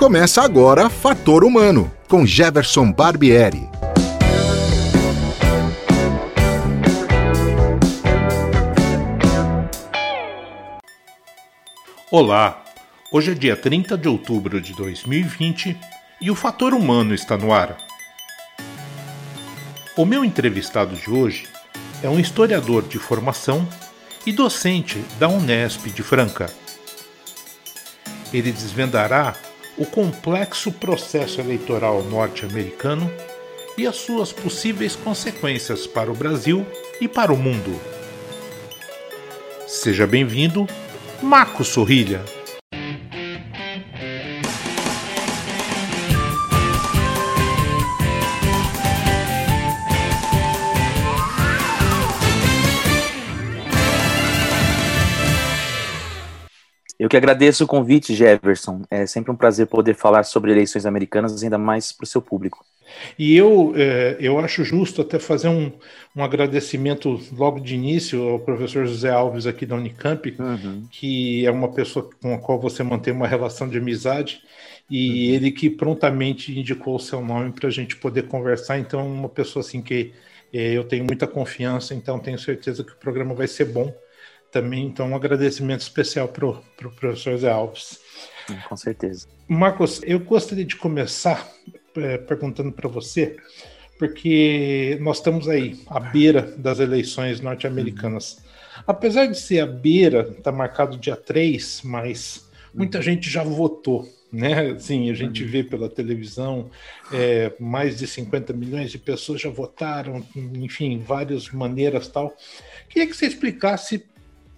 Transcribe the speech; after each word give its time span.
Começa 0.00 0.40
agora 0.40 0.88
Fator 0.88 1.44
Humano, 1.44 1.92
com 2.08 2.24
Jefferson 2.24 2.90
Barbieri. 2.90 3.68
Olá, 12.10 12.64
hoje 13.12 13.32
é 13.32 13.34
dia 13.34 13.54
30 13.54 13.98
de 13.98 14.08
outubro 14.08 14.58
de 14.58 14.72
2020 14.72 15.76
e 16.18 16.30
o 16.30 16.34
Fator 16.34 16.72
Humano 16.72 17.12
está 17.12 17.36
no 17.36 17.52
ar. 17.52 17.76
O 19.98 20.06
meu 20.06 20.24
entrevistado 20.24 20.96
de 20.96 21.10
hoje 21.10 21.46
é 22.02 22.08
um 22.08 22.18
historiador 22.18 22.88
de 22.88 22.98
formação 22.98 23.68
e 24.24 24.32
docente 24.32 25.04
da 25.18 25.28
Unesp 25.28 25.88
de 25.88 26.02
Franca. 26.02 26.46
Ele 28.32 28.50
desvendará 28.50 29.36
o 29.80 29.86
complexo 29.86 30.70
processo 30.70 31.40
eleitoral 31.40 32.02
norte-americano 32.02 33.10
e 33.78 33.86
as 33.86 33.96
suas 33.96 34.30
possíveis 34.30 34.94
consequências 34.94 35.86
para 35.86 36.12
o 36.12 36.14
Brasil 36.14 36.66
e 37.00 37.08
para 37.08 37.32
o 37.32 37.36
mundo. 37.36 37.80
Seja 39.66 40.06
bem-vindo, 40.06 40.66
Marco 41.22 41.64
Sorrilha. 41.64 42.22
Que 57.10 57.16
agradeço 57.16 57.64
o 57.64 57.66
convite, 57.66 58.14
Jefferson. 58.14 58.82
É 58.88 59.04
sempre 59.04 59.32
um 59.32 59.36
prazer 59.36 59.66
poder 59.66 59.94
falar 59.94 60.22
sobre 60.22 60.52
eleições 60.52 60.86
americanas, 60.86 61.42
ainda 61.42 61.58
mais 61.58 61.90
para 61.90 62.04
o 62.04 62.06
seu 62.06 62.22
público. 62.22 62.64
E 63.18 63.36
eu, 63.36 63.72
é, 63.76 64.16
eu 64.20 64.38
acho 64.38 64.64
justo 64.64 65.02
até 65.02 65.18
fazer 65.18 65.48
um, 65.48 65.72
um 66.14 66.22
agradecimento 66.22 67.20
logo 67.32 67.58
de 67.58 67.74
início 67.74 68.28
ao 68.28 68.38
professor 68.38 68.86
José 68.86 69.10
Alves 69.10 69.44
aqui 69.44 69.66
da 69.66 69.74
Unicamp, 69.74 70.34
uhum. 70.38 70.86
que 70.90 71.44
é 71.44 71.50
uma 71.50 71.68
pessoa 71.68 72.08
com 72.22 72.32
a 72.32 72.38
qual 72.38 72.60
você 72.60 72.82
mantém 72.82 73.12
uma 73.12 73.26
relação 73.26 73.68
de 73.68 73.78
amizade, 73.78 74.40
e 74.88 75.30
uhum. 75.30 75.34
ele 75.34 75.50
que 75.50 75.68
prontamente 75.68 76.56
indicou 76.56 76.94
o 76.94 77.00
seu 77.00 77.20
nome 77.20 77.50
para 77.50 77.68
a 77.68 77.72
gente 77.72 77.96
poder 77.96 78.28
conversar. 78.28 78.78
Então, 78.78 79.04
uma 79.04 79.28
pessoa 79.28 79.64
assim 79.64 79.82
que 79.82 80.12
é, 80.52 80.72
eu 80.72 80.84
tenho 80.84 81.04
muita 81.04 81.26
confiança, 81.26 81.92
então 81.92 82.20
tenho 82.20 82.38
certeza 82.38 82.84
que 82.84 82.92
o 82.92 82.96
programa 82.96 83.34
vai 83.34 83.48
ser 83.48 83.66
bom 83.66 83.92
também. 84.50 84.86
Então, 84.86 85.08
um 85.08 85.16
agradecimento 85.16 85.80
especial 85.80 86.28
para 86.28 86.46
o 86.46 86.62
pro 86.76 86.90
professor 86.90 87.36
Zé 87.36 87.50
Alves. 87.50 88.00
Com 88.68 88.76
certeza. 88.76 89.26
Marcos, 89.46 90.00
eu 90.04 90.20
gostaria 90.20 90.64
de 90.64 90.76
começar 90.76 91.48
é, 91.96 92.18
perguntando 92.18 92.72
para 92.72 92.88
você, 92.88 93.36
porque 93.98 94.98
nós 95.00 95.18
estamos 95.18 95.48
aí 95.48 95.80
à 95.88 96.00
beira 96.00 96.42
das 96.56 96.80
eleições 96.80 97.40
norte-americanas. 97.40 98.34
Uhum. 98.34 98.84
Apesar 98.86 99.26
de 99.26 99.38
ser 99.38 99.60
à 99.60 99.66
beira, 99.66 100.34
está 100.36 100.50
marcado 100.50 100.96
dia 100.96 101.16
3, 101.16 101.82
mas 101.84 102.48
muita 102.74 102.98
uhum. 102.98 103.04
gente 103.04 103.28
já 103.28 103.42
votou. 103.42 104.08
Né? 104.32 104.78
Sim, 104.78 105.10
a 105.10 105.14
gente 105.14 105.42
uhum. 105.42 105.50
vê 105.50 105.64
pela 105.64 105.88
televisão 105.88 106.70
é, 107.12 107.52
mais 107.58 107.98
de 107.98 108.06
50 108.06 108.52
milhões 108.52 108.92
de 108.92 108.98
pessoas 108.98 109.40
já 109.40 109.50
votaram, 109.50 110.24
enfim, 110.54 111.02
várias 111.04 111.50
maneiras 111.50 112.06
tal. 112.06 112.32
Queria 112.88 113.08
que 113.08 113.16
você 113.16 113.26
explicasse 113.26 113.98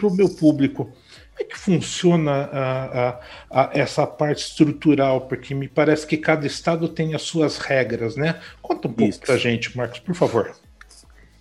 para 0.02 0.08
o 0.08 0.14
meu 0.16 0.28
público. 0.28 0.84
Como 0.84 1.40
é 1.40 1.44
que 1.44 1.58
funciona 1.58 2.50
a, 2.52 3.08
a, 3.08 3.20
a, 3.50 3.70
essa 3.72 4.06
parte 4.06 4.44
estrutural? 4.44 5.22
Porque 5.22 5.54
me 5.54 5.68
parece 5.68 6.06
que 6.06 6.16
cada 6.16 6.46
estado 6.46 6.88
tem 6.88 7.14
as 7.14 7.22
suas 7.22 7.58
regras, 7.58 8.16
né? 8.16 8.40
Conta 8.60 8.88
um 8.88 8.92
pouco 8.92 9.18
para 9.20 9.34
a 9.34 9.38
gente, 9.38 9.76
Marcos, 9.76 10.00
por 10.00 10.14
favor. 10.14 10.52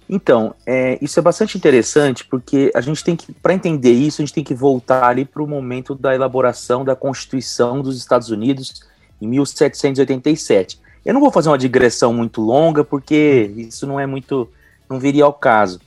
Então, 0.07 0.53
é, 0.65 0.97
isso 1.01 1.19
é 1.19 1.23
bastante 1.23 1.57
interessante 1.57 2.25
porque 2.25 2.71
a 2.75 2.81
gente 2.81 3.03
tem 3.03 3.15
que, 3.15 3.31
para 3.33 3.53
entender 3.53 3.93
isso, 3.93 4.21
a 4.21 4.25
gente 4.25 4.33
tem 4.33 4.43
que 4.43 4.53
voltar 4.53 5.05
ali 5.05 5.25
para 5.25 5.41
o 5.41 5.47
momento 5.47 5.95
da 5.95 6.13
elaboração 6.13 6.83
da 6.83 6.95
Constituição 6.95 7.81
dos 7.81 7.97
Estados 7.97 8.29
Unidos 8.29 8.83
em 9.21 9.27
1787. 9.27 10.79
Eu 11.03 11.13
não 11.13 11.21
vou 11.21 11.31
fazer 11.31 11.49
uma 11.49 11.57
digressão 11.57 12.13
muito 12.13 12.41
longa 12.41 12.83
porque 12.83 13.51
isso 13.55 13.87
não 13.87 13.99
é 13.99 14.05
muito, 14.05 14.49
não 14.89 14.99
viria 14.99 15.23
ao 15.23 15.33
caso. 15.33 15.79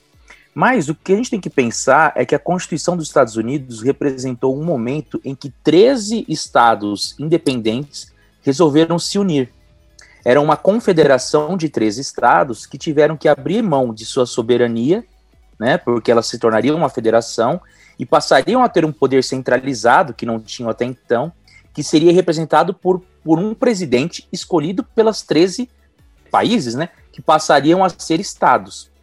Mas 0.54 0.88
o 0.88 0.94
que 0.94 1.12
a 1.12 1.16
gente 1.16 1.30
tem 1.30 1.40
que 1.40 1.50
pensar 1.50 2.12
é 2.14 2.24
que 2.24 2.34
a 2.34 2.38
Constituição 2.38 2.96
dos 2.96 3.08
Estados 3.08 3.36
Unidos 3.36 3.82
representou 3.82 4.56
um 4.56 4.64
momento 4.64 5.20
em 5.24 5.34
que 5.34 5.50
13 5.64 6.24
estados 6.28 7.16
independentes 7.18 8.12
resolveram 8.40 8.98
se 8.98 9.18
unir. 9.18 9.52
Era 10.24 10.40
uma 10.40 10.56
confederação 10.56 11.56
de 11.56 11.68
13 11.68 12.00
estados 12.00 12.66
que 12.66 12.78
tiveram 12.78 13.16
que 13.16 13.28
abrir 13.28 13.62
mão 13.62 13.92
de 13.92 14.06
sua 14.06 14.26
soberania, 14.26 15.04
né, 15.58 15.76
porque 15.76 16.10
elas 16.10 16.26
se 16.26 16.38
tornariam 16.38 16.76
uma 16.76 16.88
federação 16.88 17.60
e 17.98 18.06
passariam 18.06 18.62
a 18.62 18.68
ter 18.68 18.84
um 18.84 18.92
poder 18.92 19.24
centralizado 19.24 20.14
que 20.14 20.24
não 20.24 20.40
tinham 20.40 20.70
até 20.70 20.84
então, 20.84 21.32
que 21.72 21.82
seria 21.82 22.12
representado 22.12 22.72
por, 22.72 23.02
por 23.24 23.38
um 23.38 23.54
presidente 23.54 24.26
escolhido 24.32 24.84
pelas 24.84 25.22
13 25.22 25.68
países, 26.30 26.74
né, 26.74 26.88
que 27.12 27.20
passariam 27.20 27.84
a 27.84 27.88
ser 27.88 28.20
estados. 28.20 28.93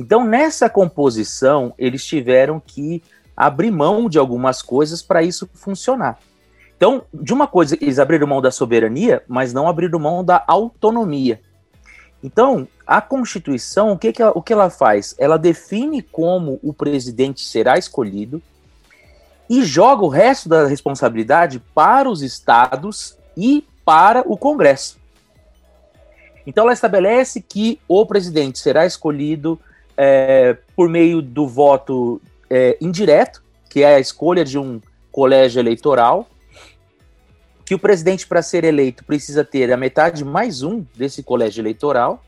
Então, 0.00 0.24
nessa 0.24 0.70
composição, 0.70 1.74
eles 1.76 2.06
tiveram 2.06 2.58
que 2.58 3.02
abrir 3.36 3.70
mão 3.70 4.08
de 4.08 4.18
algumas 4.18 4.62
coisas 4.62 5.02
para 5.02 5.22
isso 5.22 5.46
funcionar. 5.52 6.18
Então, 6.74 7.02
de 7.12 7.34
uma 7.34 7.46
coisa, 7.46 7.76
eles 7.78 7.98
abriram 7.98 8.26
mão 8.26 8.40
da 8.40 8.50
soberania, 8.50 9.22
mas 9.28 9.52
não 9.52 9.68
abriram 9.68 9.98
mão 9.98 10.24
da 10.24 10.42
autonomia. 10.46 11.42
Então, 12.24 12.66
a 12.86 13.02
Constituição, 13.02 13.92
o 13.92 13.98
que, 13.98 14.10
que, 14.10 14.22
ela, 14.22 14.32
o 14.34 14.40
que 14.40 14.54
ela 14.54 14.70
faz? 14.70 15.14
Ela 15.18 15.36
define 15.36 16.00
como 16.00 16.58
o 16.62 16.72
presidente 16.72 17.44
será 17.44 17.76
escolhido 17.76 18.40
e 19.50 19.62
joga 19.62 20.02
o 20.02 20.08
resto 20.08 20.48
da 20.48 20.66
responsabilidade 20.66 21.62
para 21.74 22.08
os 22.08 22.22
estados 22.22 23.18
e 23.36 23.66
para 23.84 24.24
o 24.26 24.34
Congresso. 24.34 24.98
Então, 26.46 26.64
ela 26.64 26.72
estabelece 26.72 27.42
que 27.42 27.78
o 27.86 28.06
presidente 28.06 28.58
será 28.58 28.86
escolhido 28.86 29.60
é, 30.02 30.56
por 30.74 30.88
meio 30.88 31.20
do 31.20 31.46
voto 31.46 32.22
é, 32.48 32.78
indireto, 32.80 33.42
que 33.68 33.82
é 33.82 33.96
a 33.96 34.00
escolha 34.00 34.42
de 34.46 34.58
um 34.58 34.80
colégio 35.12 35.60
eleitoral, 35.60 36.26
que 37.66 37.74
o 37.74 37.78
presidente, 37.78 38.26
para 38.26 38.40
ser 38.40 38.64
eleito, 38.64 39.04
precisa 39.04 39.44
ter 39.44 39.70
a 39.70 39.76
metade 39.76 40.24
mais 40.24 40.62
um 40.62 40.82
desse 40.96 41.22
colégio 41.22 41.60
eleitoral. 41.60 42.24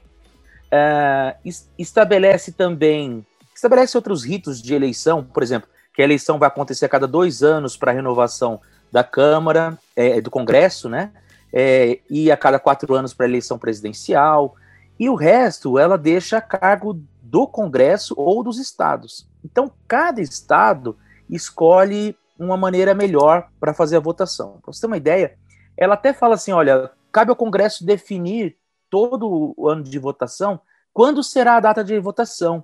É, 0.71 1.35
estabelece 1.79 2.53
também 2.53 3.25
estabelece 3.55 3.97
outros 3.97 4.23
ritos 4.23 4.61
de 4.61 4.75
eleição, 4.75 5.25
por 5.25 5.43
exemplo, 5.43 5.69
que 5.95 6.03
a 6.03 6.05
eleição 6.05 6.39
vai 6.39 6.49
acontecer 6.49 6.85
a 6.85 6.89
cada 6.91 7.07
dois 7.07 7.43
anos 7.43 7.75
para 7.75 7.93
renovação 7.93 8.61
da 8.91 9.03
Câmara, 9.03 9.79
é, 9.97 10.21
do 10.21 10.31
Congresso, 10.31 10.91
né? 10.91 11.11
É, 11.51 12.01
e 12.11 12.31
a 12.31 12.37
cada 12.37 12.59
quatro 12.59 12.95
anos 12.95 13.15
para 13.15 13.25
a 13.25 13.29
eleição 13.29 13.59
presidencial. 13.59 14.57
E 14.99 15.09
o 15.09 15.15
resto 15.15 15.79
ela 15.79 15.97
deixa 15.97 16.39
a 16.39 16.41
cargo 16.41 17.01
do 17.33 17.47
Congresso 17.47 18.13
ou 18.15 18.45
dos 18.45 18.59
estados. 18.59 19.27
Então, 19.43 19.73
cada 19.89 20.21
estado 20.21 20.99
escolhe 21.31 22.15
uma 22.39 22.59
maneira 22.59 22.95
melhor 22.95 23.49
para 23.59 23.73
fazer 23.73 23.97
a 23.97 24.01
votação. 24.01 24.59
Para 24.61 24.71
você 24.71 24.83
ter 24.83 24.87
uma 24.87 24.99
ideia, 24.99 25.39
ela 25.75 25.95
até 25.95 26.13
fala 26.13 26.35
assim: 26.35 26.53
olha, 26.53 26.91
cabe 27.11 27.31
ao 27.31 27.37
Congresso 27.37 27.87
definir 27.87 28.59
todo 28.91 29.55
o 29.57 29.67
ano 29.67 29.83
de 29.83 29.99
votação 29.99 30.61
quando 30.93 31.23
será 31.23 31.57
a 31.57 31.61
data 31.61 31.83
de 31.83 31.99
votação, 31.99 32.63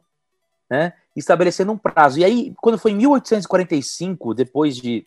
né? 0.71 0.93
estabelecendo 1.17 1.73
um 1.73 1.79
prazo. 1.79 2.19
E 2.19 2.25
aí, 2.25 2.55
quando 2.61 2.79
foi 2.79 2.91
em 2.91 2.97
1845, 2.97 4.35
depois 4.35 4.77
de, 4.77 5.07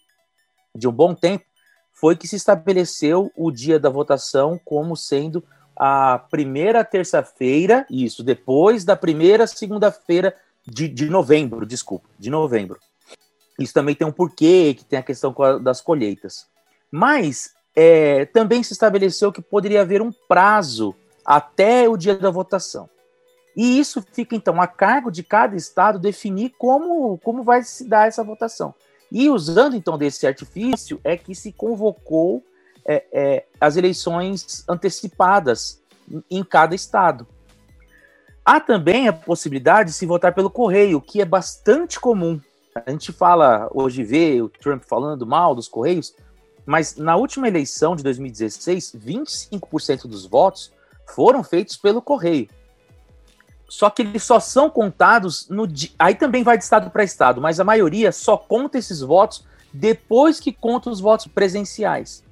de 0.76 0.88
um 0.88 0.92
bom 0.92 1.14
tempo, 1.14 1.46
foi 1.94 2.16
que 2.16 2.28
se 2.28 2.36
estabeleceu 2.36 3.32
o 3.38 3.52
dia 3.52 3.80
da 3.80 3.92
votação 3.92 4.60
como 4.66 4.98
sendo 4.98 5.44
a 5.84 6.20
primeira 6.20 6.86
terça-feira, 6.86 7.88
isso, 7.90 8.22
depois 8.22 8.86
da 8.86 8.96
primeira 8.96 9.48
segunda-feira 9.48 10.36
de, 10.64 10.88
de 10.88 11.10
novembro, 11.10 11.66
desculpa, 11.66 12.08
de 12.20 12.30
novembro. 12.30 12.80
Isso 13.58 13.74
também 13.74 13.96
tem 13.96 14.06
um 14.06 14.12
porquê, 14.12 14.76
que 14.78 14.86
tem 14.86 15.00
a 15.00 15.02
questão 15.02 15.34
das 15.60 15.82
colheitas. 15.82 16.46
Mas 16.92 17.56
é, 17.76 18.26
também 18.26 18.62
se 18.62 18.74
estabeleceu 18.74 19.32
que 19.32 19.42
poderia 19.42 19.82
haver 19.82 20.04
um 20.04 20.12
prazo 20.12 20.94
até 21.26 21.90
o 21.90 21.98
dia 21.98 22.16
da 22.16 22.30
votação. 22.30 22.88
E 23.58 23.80
isso 23.80 24.06
fica, 24.14 24.36
então, 24.36 24.62
a 24.62 24.68
cargo 24.68 25.10
de 25.10 25.24
cada 25.24 25.56
estado 25.56 25.98
definir 25.98 26.54
como, 26.60 27.18
como 27.24 27.42
vai 27.42 27.64
se 27.64 27.90
dar 27.90 28.08
essa 28.08 28.24
votação. 28.24 28.72
E 29.12 29.32
usando, 29.32 29.76
então, 29.76 29.98
desse 29.98 30.28
artifício, 30.28 31.02
é 31.04 31.18
que 31.18 31.34
se 31.34 31.52
convocou 31.52 32.44
é, 32.86 33.06
é, 33.12 33.46
as 33.60 33.76
eleições 33.76 34.64
antecipadas 34.68 35.82
em 36.30 36.44
cada 36.44 36.76
estado. 36.76 37.28
Há 38.44 38.60
também 38.60 39.08
a 39.08 39.14
possibilidade 39.14 39.90
de 39.90 39.96
se 39.96 40.06
votar 40.06 40.34
pelo 40.34 40.50
correio, 40.50 41.00
que 41.00 41.22
é 41.22 41.26
bastante 41.26 42.00
comum. 42.00 42.40
A 42.74 42.90
gente 42.90 43.12
fala, 43.12 43.70
hoje 43.74 44.04
vê 44.04 44.42
o 44.42 44.50
Trump 44.50 44.84
falando 44.84 45.26
mal 45.26 45.54
dos 45.54 45.68
correios, 45.68 46.16
Mas 46.66 46.96
na 46.96 47.16
última 47.16 47.48
eleição 47.48 47.96
de 47.96 48.04
2016, 48.04 48.96
25% 48.96 50.08
dos 50.08 50.26
votos 50.26 50.72
foram 51.08 51.44
feitos 51.44 51.76
pelo 51.76 52.02
correio. 52.02 52.48
Só 53.68 53.90
que 53.90 54.02
eles 54.02 54.24
só 54.24 54.40
são 54.40 54.70
contados 54.70 55.48
no 55.50 55.68
aí 55.98 56.14
também 56.14 56.44
vai 56.44 56.58
de 56.58 56.64
estado 56.64 56.90
para 56.92 57.04
estado, 57.04 57.42
mas 57.42 57.60
a 57.60 57.64
maioria 57.64 58.12
só 58.12 58.38
conta 58.38 58.78
esses 58.78 59.00
votos 59.02 59.46
depois 59.74 60.40
que 60.40 60.52
conta 60.52 60.90
os 60.90 61.00
votos 61.00 61.26
presenciais. 61.28 62.24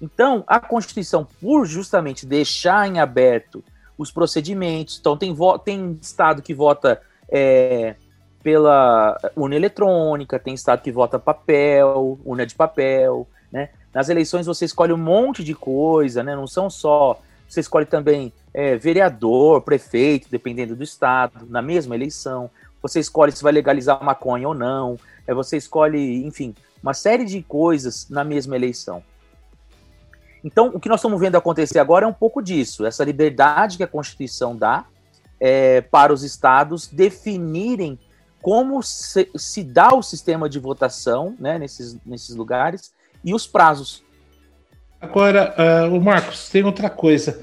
Então, 0.00 0.44
a 0.46 0.60
Constituição, 0.60 1.26
por 1.40 1.66
justamente 1.66 2.24
deixar 2.24 2.88
em 2.88 3.00
aberto 3.00 3.62
os 3.96 4.12
procedimentos, 4.12 4.98
então 5.00 5.16
tem, 5.16 5.34
tem 5.64 5.98
estado 6.00 6.40
que 6.40 6.54
vota 6.54 7.00
é, 7.28 7.96
pela 8.42 9.18
urna 9.34 9.56
eletrônica, 9.56 10.38
tem 10.38 10.54
estado 10.54 10.82
que 10.82 10.92
vota 10.92 11.18
papel, 11.18 12.18
urna 12.24 12.46
de 12.46 12.54
papel, 12.54 13.26
né? 13.50 13.70
Nas 13.92 14.08
eleições 14.08 14.46
você 14.46 14.64
escolhe 14.64 14.92
um 14.92 14.98
monte 14.98 15.42
de 15.42 15.54
coisa, 15.54 16.22
né? 16.22 16.36
Não 16.36 16.46
são 16.46 16.70
só. 16.70 17.20
Você 17.48 17.60
escolhe 17.60 17.86
também 17.86 18.32
é, 18.54 18.76
vereador, 18.76 19.62
prefeito, 19.62 20.28
dependendo 20.30 20.76
do 20.76 20.84
estado, 20.84 21.46
na 21.48 21.62
mesma 21.62 21.94
eleição. 21.94 22.50
Você 22.80 23.00
escolhe 23.00 23.32
se 23.32 23.42
vai 23.42 23.52
legalizar 23.52 24.02
maconha 24.02 24.46
ou 24.46 24.54
não. 24.54 24.96
É, 25.26 25.34
você 25.34 25.56
escolhe, 25.56 26.24
enfim, 26.24 26.54
uma 26.82 26.94
série 26.94 27.24
de 27.24 27.42
coisas 27.42 28.08
na 28.08 28.22
mesma 28.22 28.54
eleição. 28.54 29.02
Então, 30.44 30.70
o 30.74 30.80
que 30.80 30.88
nós 30.88 31.00
estamos 31.00 31.20
vendo 31.20 31.36
acontecer 31.36 31.78
agora 31.78 32.04
é 32.04 32.08
um 32.08 32.12
pouco 32.12 32.42
disso, 32.42 32.86
essa 32.86 33.04
liberdade 33.04 33.76
que 33.76 33.82
a 33.82 33.88
Constituição 33.88 34.56
dá 34.56 34.84
é, 35.40 35.80
para 35.80 36.12
os 36.12 36.22
estados 36.22 36.86
definirem 36.86 37.98
como 38.40 38.82
se, 38.82 39.28
se, 39.34 39.64
dá 39.64 39.94
o 39.94 40.02
sistema 40.02 40.48
de 40.48 40.58
votação 40.58 41.34
né, 41.38 41.58
nesses, 41.58 41.98
nesses 42.06 42.34
lugares 42.34 42.92
e 43.24 43.34
os 43.34 43.46
prazos. 43.46 44.02
Agora, 45.00 45.54
uh, 45.88 45.94
o 45.94 46.00
Marcos, 46.00 46.48
tem 46.48 46.64
outra 46.64 46.88
coisa. 46.90 47.42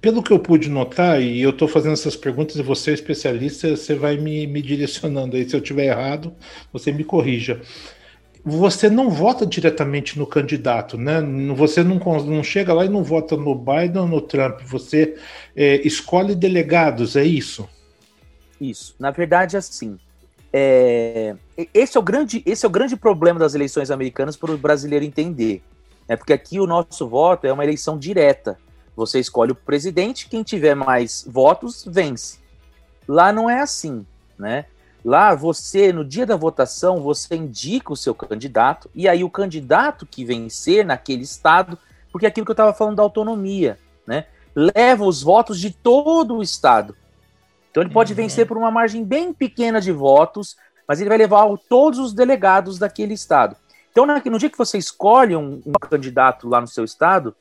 Pelo 0.00 0.22
que 0.22 0.32
eu 0.32 0.38
pude 0.38 0.68
notar, 0.68 1.20
e 1.20 1.40
eu 1.40 1.50
estou 1.50 1.68
fazendo 1.68 1.92
essas 1.92 2.16
perguntas 2.16 2.56
e 2.56 2.62
você 2.62 2.90
é 2.90 2.94
especialista, 2.94 3.76
você 3.76 3.94
vai 3.94 4.16
me, 4.16 4.46
me 4.46 4.60
direcionando 4.60 5.36
aí. 5.36 5.48
Se 5.48 5.54
eu 5.54 5.60
estiver 5.60 5.86
errado, 5.86 6.34
você 6.72 6.90
me 6.90 7.04
corrija 7.04 7.60
você 8.48 8.88
não 8.88 9.10
vota 9.10 9.44
diretamente 9.44 10.16
no 10.16 10.24
candidato, 10.24 10.96
né? 10.96 11.20
Você 11.56 11.82
não, 11.82 11.96
não 11.98 12.44
chega 12.44 12.72
lá 12.72 12.84
e 12.84 12.88
não 12.88 13.02
vota 13.02 13.36
no 13.36 13.56
Biden 13.56 14.02
ou 14.02 14.06
no 14.06 14.20
Trump, 14.20 14.60
você 14.60 15.16
é, 15.56 15.84
escolhe 15.84 16.32
delegados, 16.32 17.16
é 17.16 17.24
isso? 17.24 17.68
Isso. 18.60 18.94
Na 19.00 19.10
verdade, 19.10 19.56
assim, 19.56 19.98
é, 20.52 21.34
esse, 21.74 21.96
é 21.96 22.00
o 22.00 22.02
grande, 22.02 22.40
esse 22.46 22.64
é 22.64 22.68
o 22.68 22.70
grande 22.70 22.94
problema 22.94 23.40
das 23.40 23.56
eleições 23.56 23.90
americanas 23.90 24.36
para 24.36 24.52
o 24.52 24.56
brasileiro 24.56 25.04
entender. 25.04 25.60
É 26.06 26.14
porque 26.14 26.32
aqui 26.32 26.60
o 26.60 26.68
nosso 26.68 27.08
voto 27.08 27.48
é 27.48 27.52
uma 27.52 27.64
eleição 27.64 27.98
direta. 27.98 28.56
Você 28.94 29.18
escolhe 29.18 29.50
o 29.50 29.56
presidente, 29.56 30.28
quem 30.28 30.44
tiver 30.44 30.76
mais 30.76 31.26
votos 31.28 31.84
vence. 31.84 32.38
Lá 33.08 33.32
não 33.32 33.50
é 33.50 33.60
assim, 33.60 34.06
né? 34.38 34.66
Lá 35.06 35.36
você, 35.36 35.92
no 35.92 36.04
dia 36.04 36.26
da 36.26 36.34
votação, 36.34 37.00
você 37.00 37.36
indica 37.36 37.92
o 37.92 37.96
seu 37.96 38.12
candidato, 38.12 38.90
e 38.92 39.08
aí 39.08 39.22
o 39.22 39.30
candidato 39.30 40.04
que 40.04 40.24
vencer 40.24 40.84
naquele 40.84 41.22
estado, 41.22 41.78
porque 42.10 42.26
é 42.26 42.28
aquilo 42.28 42.44
que 42.44 42.50
eu 42.50 42.54
estava 42.54 42.74
falando 42.74 42.96
da 42.96 43.04
autonomia, 43.04 43.78
né? 44.04 44.26
Leva 44.52 45.04
os 45.04 45.22
votos 45.22 45.60
de 45.60 45.70
todo 45.70 46.34
o 46.34 46.42
estado. 46.42 46.96
Então 47.70 47.84
ele 47.84 47.92
pode 47.92 48.14
uhum. 48.14 48.16
vencer 48.16 48.48
por 48.48 48.56
uma 48.56 48.68
margem 48.68 49.04
bem 49.04 49.32
pequena 49.32 49.80
de 49.80 49.92
votos, 49.92 50.56
mas 50.88 51.00
ele 51.00 51.08
vai 51.08 51.18
levar 51.18 51.46
todos 51.68 52.00
os 52.00 52.12
delegados 52.12 52.76
daquele 52.76 53.14
estado. 53.14 53.54
Então, 53.92 54.06
no 54.06 54.38
dia 54.40 54.50
que 54.50 54.58
você 54.58 54.76
escolhe 54.76 55.36
um, 55.36 55.62
um 55.64 55.72
candidato 55.72 56.48
lá 56.48 56.60
no 56.60 56.66
seu 56.66 56.84
estado, 56.84 57.32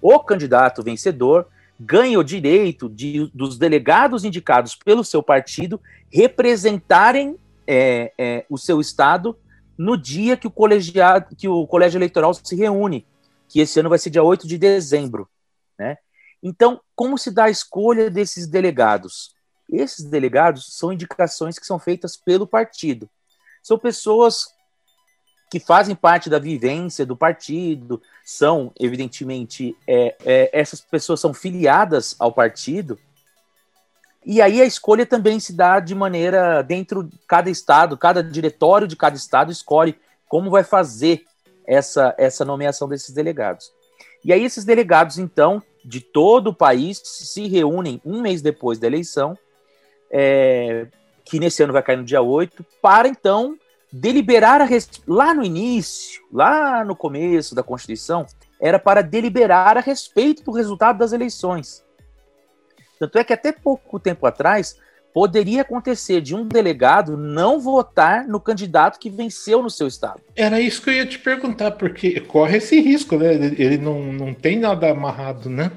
o 0.00 0.18
candidato 0.20 0.82
vencedor 0.82 1.46
ganha 1.84 2.18
o 2.18 2.24
direito 2.24 2.88
de, 2.88 3.30
dos 3.34 3.58
delegados 3.58 4.24
indicados 4.24 4.74
pelo 4.74 5.04
seu 5.04 5.22
partido 5.22 5.80
representarem 6.10 7.36
é, 7.66 8.12
é, 8.16 8.46
o 8.48 8.56
seu 8.56 8.80
estado 8.80 9.36
no 9.76 9.96
dia 9.96 10.36
que 10.36 10.46
o, 10.46 10.50
colegiado, 10.50 11.34
que 11.34 11.48
o 11.48 11.66
colégio 11.66 11.98
eleitoral 11.98 12.32
se 12.34 12.54
reúne, 12.54 13.06
que 13.48 13.60
esse 13.60 13.80
ano 13.80 13.88
vai 13.88 13.98
ser 13.98 14.10
dia 14.10 14.22
8 14.22 14.46
de 14.46 14.56
dezembro. 14.58 15.28
Né? 15.78 15.96
Então, 16.42 16.80
como 16.94 17.18
se 17.18 17.30
dá 17.30 17.44
a 17.44 17.50
escolha 17.50 18.08
desses 18.10 18.46
delegados? 18.46 19.34
Esses 19.68 20.04
delegados 20.04 20.76
são 20.76 20.92
indicações 20.92 21.58
que 21.58 21.66
são 21.66 21.78
feitas 21.78 22.16
pelo 22.16 22.46
partido. 22.46 23.08
São 23.62 23.78
pessoas 23.78 24.51
que 25.52 25.60
fazem 25.60 25.94
parte 25.94 26.30
da 26.30 26.38
vivência 26.38 27.04
do 27.04 27.14
partido, 27.14 28.00
são, 28.24 28.72
evidentemente, 28.80 29.76
é, 29.86 30.16
é, 30.24 30.50
essas 30.50 30.80
pessoas 30.80 31.20
são 31.20 31.34
filiadas 31.34 32.16
ao 32.18 32.32
partido, 32.32 32.98
e 34.24 34.40
aí 34.40 34.62
a 34.62 34.64
escolha 34.64 35.04
também 35.04 35.38
se 35.38 35.52
dá 35.52 35.78
de 35.78 35.94
maneira 35.94 36.62
dentro 36.62 37.04
de 37.04 37.18
cada 37.28 37.50
estado, 37.50 37.98
cada 37.98 38.24
diretório 38.24 38.88
de 38.88 38.96
cada 38.96 39.14
estado 39.14 39.52
escolhe 39.52 39.94
como 40.26 40.50
vai 40.50 40.64
fazer 40.64 41.22
essa, 41.66 42.14
essa 42.16 42.46
nomeação 42.46 42.88
desses 42.88 43.14
delegados. 43.14 43.70
E 44.24 44.32
aí 44.32 44.42
esses 44.42 44.64
delegados, 44.64 45.18
então, 45.18 45.62
de 45.84 46.00
todo 46.00 46.46
o 46.46 46.54
país, 46.54 46.98
se 47.04 47.46
reúnem 47.46 48.00
um 48.06 48.22
mês 48.22 48.40
depois 48.40 48.78
da 48.78 48.86
eleição, 48.86 49.36
é, 50.10 50.86
que 51.26 51.38
nesse 51.38 51.62
ano 51.62 51.74
vai 51.74 51.82
cair 51.82 51.98
no 51.98 52.04
dia 52.04 52.22
8, 52.22 52.64
para 52.80 53.06
então 53.06 53.58
deliberar 53.92 54.60
a 54.60 54.64
res... 54.64 54.88
lá 55.06 55.34
no 55.34 55.44
início, 55.44 56.22
lá 56.32 56.84
no 56.84 56.96
começo 56.96 57.54
da 57.54 57.62
Constituição, 57.62 58.24
era 58.60 58.78
para 58.78 59.02
deliberar 59.02 59.76
a 59.76 59.80
respeito 59.80 60.44
do 60.44 60.52
resultado 60.52 60.98
das 60.98 61.12
eleições. 61.12 61.84
Tanto 62.98 63.18
é 63.18 63.24
que 63.24 63.32
até 63.32 63.52
pouco 63.52 63.98
tempo 63.98 64.24
atrás 64.26 64.78
poderia 65.12 65.62
acontecer 65.62 66.20
de 66.20 66.34
um 66.34 66.46
delegado 66.46 67.16
não 67.16 67.60
votar 67.60 68.26
no 68.26 68.40
candidato 68.40 68.98
que 68.98 69.10
venceu 69.10 69.62
no 69.62 69.68
seu 69.68 69.86
estado. 69.86 70.20
Era 70.34 70.60
isso 70.60 70.80
que 70.80 70.90
eu 70.90 70.94
ia 70.94 71.06
te 71.06 71.18
perguntar, 71.18 71.72
porque 71.72 72.20
corre 72.20 72.56
esse 72.56 72.80
risco, 72.80 73.16
né? 73.16 73.34
Ele 73.34 73.76
não, 73.76 74.12
não 74.12 74.32
tem 74.32 74.58
nada 74.58 74.90
amarrado, 74.90 75.50
né? 75.50 75.70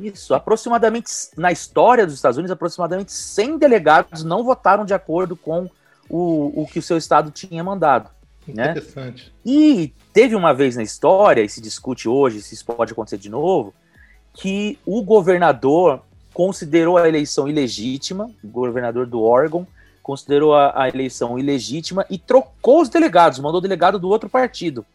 Isso, 0.00 0.34
aproximadamente 0.34 1.08
na 1.36 1.52
história 1.52 2.04
dos 2.04 2.16
Estados 2.16 2.38
Unidos, 2.38 2.50
aproximadamente 2.50 3.12
100 3.12 3.58
delegados 3.58 4.24
não 4.24 4.42
votaram 4.42 4.84
de 4.84 4.92
acordo 4.92 5.36
com 5.36 5.70
o, 6.08 6.62
o 6.62 6.66
que 6.66 6.78
o 6.78 6.82
seu 6.82 6.96
estado 6.96 7.30
tinha 7.30 7.62
mandado. 7.62 8.10
Né? 8.46 8.70
Interessante. 8.70 9.26
Né? 9.26 9.32
E 9.44 9.94
teve 10.12 10.34
uma 10.34 10.54
vez 10.54 10.76
na 10.76 10.82
história, 10.82 11.42
e 11.42 11.48
se 11.48 11.60
discute 11.60 12.08
hoje 12.08 12.42
se 12.42 12.54
isso 12.54 12.64
pode 12.64 12.92
acontecer 12.92 13.18
de 13.18 13.28
novo, 13.28 13.74
que 14.32 14.78
o 14.84 15.02
governador 15.02 16.02
considerou 16.32 16.98
a 16.98 17.08
eleição 17.08 17.48
ilegítima, 17.48 18.30
o 18.44 18.48
governador 18.48 19.06
do 19.06 19.22
Oregon 19.22 19.66
considerou 20.02 20.54
a, 20.54 20.82
a 20.82 20.88
eleição 20.88 21.36
ilegítima 21.36 22.06
e 22.08 22.16
trocou 22.16 22.80
os 22.80 22.88
delegados, 22.88 23.40
mandou 23.40 23.58
o 23.58 23.62
delegado 23.62 23.98
do 23.98 24.08
outro 24.08 24.28
partido. 24.28 24.86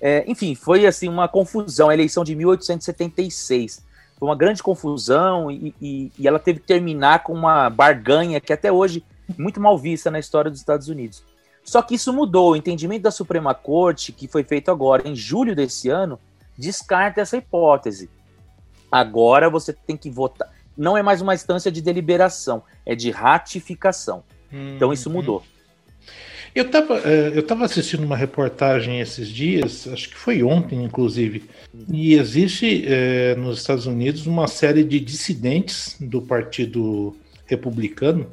É, 0.00 0.24
enfim, 0.26 0.54
foi 0.54 0.86
assim 0.86 1.08
uma 1.08 1.28
confusão, 1.28 1.90
a 1.90 1.94
eleição 1.94 2.24
de 2.24 2.34
1876. 2.34 3.84
Foi 4.18 4.28
uma 4.28 4.34
grande 4.34 4.62
confusão 4.62 5.50
e, 5.50 5.74
e, 5.80 6.12
e 6.18 6.26
ela 6.26 6.38
teve 6.38 6.58
que 6.58 6.66
terminar 6.66 7.22
com 7.22 7.32
uma 7.32 7.70
barganha 7.70 8.40
que 8.40 8.52
até 8.52 8.72
hoje 8.72 9.04
muito 9.38 9.60
mal 9.60 9.78
vista 9.78 10.10
na 10.10 10.18
história 10.18 10.50
dos 10.50 10.60
Estados 10.60 10.88
Unidos. 10.88 11.24
Só 11.64 11.82
que 11.82 11.94
isso 11.94 12.12
mudou. 12.12 12.52
O 12.52 12.56
entendimento 12.56 13.02
da 13.02 13.10
Suprema 13.10 13.54
Corte, 13.54 14.12
que 14.12 14.26
foi 14.26 14.42
feito 14.42 14.70
agora 14.70 15.08
em 15.08 15.14
julho 15.14 15.54
desse 15.54 15.88
ano, 15.88 16.18
descarta 16.56 17.20
essa 17.20 17.36
hipótese. 17.36 18.10
Agora 18.90 19.48
você 19.48 19.72
tem 19.72 19.96
que 19.96 20.10
votar. 20.10 20.50
Não 20.76 20.96
é 20.96 21.02
mais 21.02 21.20
uma 21.20 21.34
instância 21.34 21.70
de 21.70 21.80
deliberação, 21.80 22.62
é 22.84 22.94
de 22.94 23.10
ratificação. 23.10 24.24
Hum, 24.52 24.74
então 24.76 24.92
isso 24.92 25.10
mudou. 25.10 25.40
Hum. 25.40 25.60
Eu 26.52 26.64
estava 26.64 26.98
é, 26.98 27.32
eu 27.32 27.46
tava 27.46 27.64
assistindo 27.64 28.02
uma 28.02 28.16
reportagem 28.16 28.98
esses 28.98 29.28
dias, 29.28 29.86
acho 29.86 30.08
que 30.08 30.16
foi 30.16 30.42
ontem, 30.42 30.82
inclusive, 30.82 31.48
e 31.88 32.14
existe 32.14 32.84
é, 32.88 33.36
nos 33.36 33.58
Estados 33.60 33.86
Unidos 33.86 34.26
uma 34.26 34.48
série 34.48 34.82
de 34.82 34.98
dissidentes 34.98 35.96
do 36.00 36.20
Partido 36.20 37.14
Republicano 37.46 38.26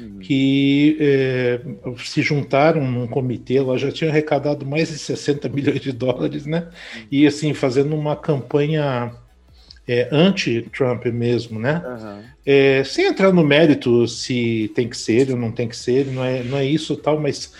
Uhum. 0.00 0.18
que 0.20 0.96
é, 1.00 1.60
se 1.98 2.22
juntaram 2.22 2.90
num 2.90 3.06
comitê, 3.06 3.60
lá 3.60 3.76
já 3.76 3.92
tinham 3.92 4.10
arrecadado 4.10 4.64
mais 4.64 4.88
de 4.88 4.98
60 4.98 5.48
milhões 5.48 5.80
de 5.80 5.92
dólares, 5.92 6.46
né? 6.46 6.68
Uhum. 6.94 7.02
E 7.10 7.26
assim, 7.26 7.52
fazendo 7.52 7.94
uma 7.94 8.16
campanha 8.16 9.12
é, 9.86 10.08
anti-Trump 10.12 11.06
mesmo, 11.06 11.58
né? 11.58 11.82
Uhum. 11.84 12.22
É, 12.46 12.84
sem 12.84 13.06
entrar 13.06 13.32
no 13.32 13.44
mérito 13.44 14.06
se 14.06 14.70
tem 14.74 14.88
que 14.88 14.96
ser 14.96 15.30
ou 15.30 15.36
não 15.36 15.50
tem 15.50 15.68
que 15.68 15.76
ser, 15.76 16.06
não 16.06 16.24
é, 16.24 16.42
não 16.42 16.56
é 16.56 16.64
isso 16.64 16.96
tal, 16.96 17.20
mas 17.20 17.52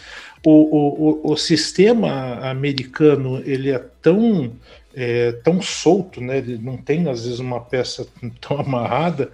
o, 0.44 1.20
o, 1.20 1.32
o 1.32 1.36
sistema 1.36 2.38
americano 2.48 3.42
ele 3.44 3.70
é 3.70 3.78
tão 4.00 4.52
é, 4.94 5.32
tão 5.32 5.62
solto, 5.62 6.20
né? 6.20 6.38
Ele 6.38 6.58
não 6.58 6.76
tem 6.76 7.08
às 7.08 7.24
vezes 7.24 7.38
uma 7.38 7.60
peça 7.60 8.06
tão 8.40 8.58
amarrada 8.58 9.30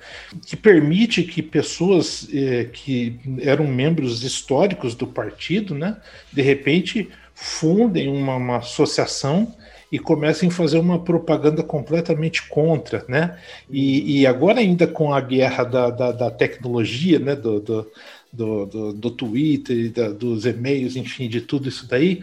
que 0.47 0.57
permite 0.57 1.23
que 1.23 1.43
pessoas 1.43 2.29
é, 2.33 2.65
que 2.65 3.19
eram 3.41 3.67
membros 3.67 4.23
históricos 4.23 4.95
do 4.95 5.07
partido, 5.07 5.75
né? 5.75 5.97
De 6.33 6.43
repente 6.43 7.09
fundem 7.35 8.09
uma, 8.09 8.37
uma 8.37 8.57
associação 8.59 9.55
e 9.91 9.99
comecem 9.99 10.49
a 10.49 10.53
fazer 10.53 10.79
uma 10.79 10.99
propaganda 10.99 11.63
completamente 11.63 12.47
contra, 12.49 13.05
né? 13.09 13.39
E, 13.71 14.21
e 14.21 14.27
agora 14.27 14.61
ainda 14.61 14.87
com 14.87 15.13
a 15.13 15.21
guerra 15.21 15.65
da, 15.65 15.91
da, 15.91 16.13
da 16.13 16.31
tecnologia, 16.31 17.19
né? 17.19 17.37
Do, 17.37 17.61
do, 17.61 17.87
do, 18.33 18.93
do, 18.93 19.11
Twitter, 19.11 19.91
da, 19.93 20.11
dos 20.11 20.45
e-mails, 20.45 20.97
enfim, 20.97 21.29
de 21.29 21.41
tudo 21.41 21.69
isso 21.69 21.89
daí, 21.89 22.23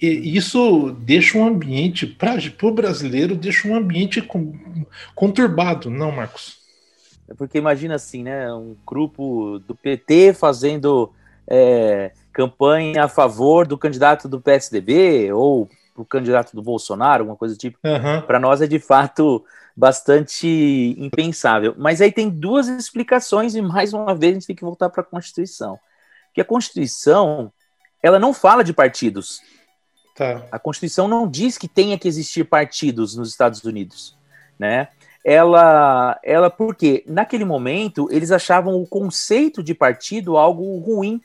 isso 0.00 0.92
deixa 1.00 1.38
um 1.38 1.46
ambiente, 1.46 2.06
para 2.06 2.38
o 2.62 2.70
brasileiro, 2.70 3.34
deixa 3.34 3.68
um 3.68 3.76
ambiente 3.76 4.20
com, 4.20 4.52
conturbado, 5.14 5.90
não, 5.90 6.12
Marcos? 6.12 6.58
É 7.28 7.34
porque 7.34 7.58
imagina 7.58 7.94
assim, 7.94 8.22
né? 8.22 8.52
Um 8.52 8.74
grupo 8.86 9.58
do 9.60 9.74
PT 9.74 10.32
fazendo 10.32 11.12
é, 11.46 12.12
campanha 12.32 13.04
a 13.04 13.08
favor 13.08 13.66
do 13.66 13.76
candidato 13.76 14.28
do 14.28 14.40
PSDB 14.40 15.32
ou 15.32 15.68
o 15.96 16.04
candidato 16.04 16.54
do 16.54 16.62
Bolsonaro, 16.62 17.22
alguma 17.22 17.36
coisa 17.36 17.54
do 17.54 17.58
tipo. 17.58 17.78
Uhum. 17.84 18.22
Para 18.22 18.38
nós 18.38 18.62
é 18.62 18.66
de 18.66 18.78
fato 18.78 19.44
bastante 19.76 20.96
impensável. 20.98 21.74
Mas 21.76 22.00
aí 22.00 22.10
tem 22.10 22.28
duas 22.28 22.68
explicações 22.68 23.54
e 23.54 23.62
mais 23.62 23.92
uma 23.92 24.14
vez 24.14 24.32
a 24.32 24.34
gente 24.34 24.46
tem 24.46 24.56
que 24.56 24.64
voltar 24.64 24.88
para 24.88 25.02
a 25.02 25.06
Constituição, 25.06 25.78
que 26.34 26.40
a 26.40 26.44
Constituição 26.44 27.52
ela 28.02 28.18
não 28.18 28.32
fala 28.32 28.64
de 28.64 28.72
partidos. 28.72 29.40
Tá. 30.18 30.44
A 30.50 30.58
Constituição 30.58 31.06
não 31.06 31.30
diz 31.30 31.56
que 31.56 31.68
tenha 31.68 31.96
que 31.96 32.08
existir 32.08 32.42
partidos 32.42 33.14
nos 33.14 33.30
Estados 33.30 33.62
Unidos, 33.62 34.18
né? 34.58 34.88
Ela, 35.24 36.18
ela, 36.24 36.50
porque 36.50 37.04
naquele 37.06 37.44
momento 37.44 38.08
eles 38.10 38.32
achavam 38.32 38.82
o 38.82 38.86
conceito 38.86 39.62
de 39.62 39.74
partido 39.74 40.36
algo 40.36 40.76
ruim, 40.80 41.22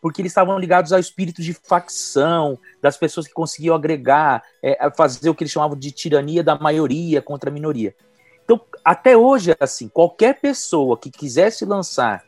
porque 0.00 0.22
eles 0.22 0.30
estavam 0.30 0.56
ligados 0.60 0.92
ao 0.92 1.00
espírito 1.00 1.42
de 1.42 1.54
facção, 1.54 2.56
das 2.80 2.96
pessoas 2.96 3.26
que 3.26 3.34
conseguiam 3.34 3.74
agregar, 3.74 4.44
é, 4.62 4.90
fazer 4.96 5.28
o 5.28 5.34
que 5.34 5.42
eles 5.42 5.52
chamavam 5.52 5.76
de 5.76 5.90
tirania 5.90 6.44
da 6.44 6.56
maioria 6.56 7.20
contra 7.20 7.50
a 7.50 7.52
minoria. 7.52 7.96
Então, 8.44 8.60
até 8.84 9.16
hoje, 9.16 9.56
assim, 9.58 9.88
qualquer 9.88 10.38
pessoa 10.38 10.96
que 10.96 11.10
quisesse 11.10 11.64
lançar 11.64 12.22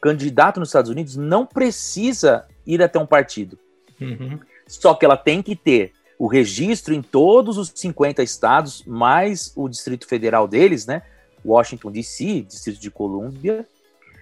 candidato 0.00 0.60
nos 0.60 0.68
Estados 0.68 0.92
Unidos 0.92 1.16
não 1.16 1.44
precisa 1.44 2.46
ir 2.64 2.80
até 2.80 3.00
um 3.00 3.06
partido. 3.06 3.58
Uhum. 4.00 4.38
Só 4.66 4.94
que 4.94 5.04
ela 5.04 5.16
tem 5.16 5.42
que 5.42 5.54
ter 5.54 5.92
o 6.18 6.26
registro 6.26 6.94
em 6.94 7.02
todos 7.02 7.58
os 7.58 7.72
50 7.74 8.22
estados, 8.22 8.82
mais 8.86 9.52
o 9.54 9.68
Distrito 9.68 10.06
Federal 10.06 10.48
deles, 10.48 10.86
né? 10.86 11.02
Washington 11.44 11.92
DC, 11.92 12.42
Distrito 12.42 12.80
de 12.80 12.90
Colômbia, 12.90 13.66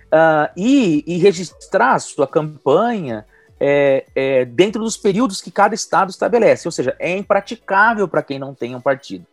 uh, 0.07 0.51
e, 0.57 1.05
e, 1.07 1.17
registrar 1.19 1.99
sua 2.01 2.27
campanha 2.27 3.25
é, 3.59 4.05
é, 4.15 4.45
dentro 4.45 4.83
dos 4.83 4.97
períodos 4.97 5.41
que 5.41 5.51
cada 5.51 5.75
estado 5.75 6.11
estabelece. 6.11 6.69
Ou 6.69 6.73
seja, 6.73 6.95
é 6.99 7.17
impraticável 7.17 8.07
para 8.07 8.23
quem 8.23 8.39
não 8.39 8.55
tem 8.55 8.75
um 8.75 8.81
partido. 8.81 9.25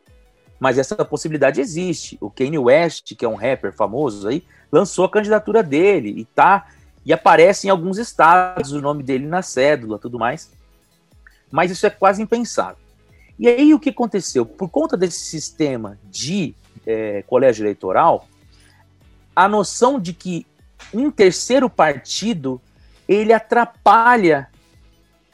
Mas 0.59 0.77
essa 0.77 1.03
possibilidade 1.03 1.59
existe. 1.59 2.17
O 2.21 2.29
Kanye 2.29 2.59
West, 2.59 3.15
que 3.15 3.25
é 3.25 3.27
um 3.27 3.35
rapper 3.35 3.73
famoso 3.73 4.27
aí, 4.27 4.45
lançou 4.71 5.05
a 5.05 5.09
candidatura 5.09 5.63
dele 5.63 6.13
e 6.15 6.23
tá 6.23 6.67
e 7.03 7.11
aparece 7.11 7.65
em 7.65 7.71
alguns 7.71 7.97
estados 7.97 8.71
o 8.71 8.79
nome 8.79 9.01
dele 9.01 9.25
na 9.25 9.41
cédula, 9.41 9.97
tudo 9.97 10.19
mais 10.19 10.51
mas 11.51 11.69
isso 11.71 11.85
é 11.85 11.89
quase 11.89 12.21
impensável. 12.21 12.77
E 13.37 13.47
aí 13.47 13.73
o 13.73 13.79
que 13.79 13.89
aconteceu? 13.89 14.45
Por 14.45 14.69
conta 14.69 14.95
desse 14.95 15.19
sistema 15.19 15.97
de 16.09 16.55
é, 16.85 17.23
colégio 17.23 17.63
eleitoral, 17.63 18.27
a 19.35 19.47
noção 19.47 19.99
de 19.99 20.13
que 20.13 20.45
um 20.93 21.09
terceiro 21.11 21.69
partido 21.69 22.61
ele 23.07 23.33
atrapalha 23.33 24.47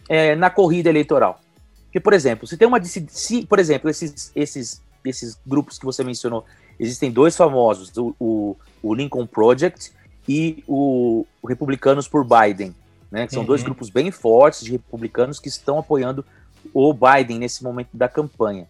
é, 0.09 0.35
na 0.35 0.49
corrida 0.49 0.89
eleitoral. 0.89 1.39
Porque, 1.85 1.99
por 1.99 2.13
exemplo, 2.13 2.47
se 2.47 2.57
tem 2.57 2.67
uma 2.67 2.83
se, 2.83 3.45
por 3.45 3.59
exemplo, 3.59 3.89
esses, 3.89 4.31
esses, 4.35 4.81
esses 5.03 5.39
grupos 5.45 5.77
que 5.77 5.85
você 5.85 6.03
mencionou, 6.03 6.45
existem 6.79 7.11
dois 7.11 7.35
famosos, 7.35 7.95
o, 7.97 8.15
o, 8.19 8.57
o 8.81 8.93
Lincoln 8.93 9.25
Project 9.25 9.91
e 10.27 10.63
o, 10.67 11.25
o 11.41 11.47
Republicanos 11.47 12.07
por 12.07 12.25
Biden 12.25 12.75
né? 13.11 13.27
São 13.29 13.41
uhum. 13.41 13.47
dois 13.47 13.63
grupos 13.63 13.89
bem 13.89 14.11
fortes 14.11 14.63
de 14.63 14.71
republicanos 14.71 15.39
que 15.39 15.47
estão 15.47 15.79
apoiando 15.79 16.25
o 16.73 16.93
Biden 16.93 17.39
nesse 17.39 17.63
momento 17.63 17.89
da 17.93 18.07
campanha. 18.07 18.67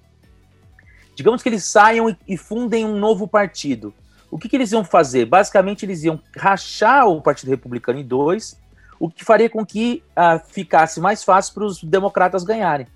Digamos 1.15 1.41
que 1.41 1.49
eles 1.49 1.65
saiam 1.65 2.09
e, 2.09 2.17
e 2.27 2.37
fundem 2.37 2.85
um 2.85 2.97
novo 2.99 3.27
partido. 3.27 3.93
O 4.29 4.37
que, 4.37 4.47
que, 4.47 4.55
eles 4.55 4.71
iam 4.71 4.83
fazer? 4.83 5.25
Basicamente, 5.25 5.85
eles 5.85 6.03
iam 6.03 6.19
rachar 6.35 7.07
o 7.07 7.21
Partido 7.21 7.49
Republicano 7.49 7.97
em 7.97 8.05
dois, 8.05 8.59
o 8.99 9.09
que 9.09 9.23
faria 9.23 9.49
com 9.49 9.65
que 9.65 10.03
ah, 10.15 10.37
ficasse 10.37 10.99
mais 10.99 11.23
fácil 11.23 11.53
para 11.53 11.63
os 11.63 11.83
democratas 11.83 12.43
ganharem. 12.43 12.87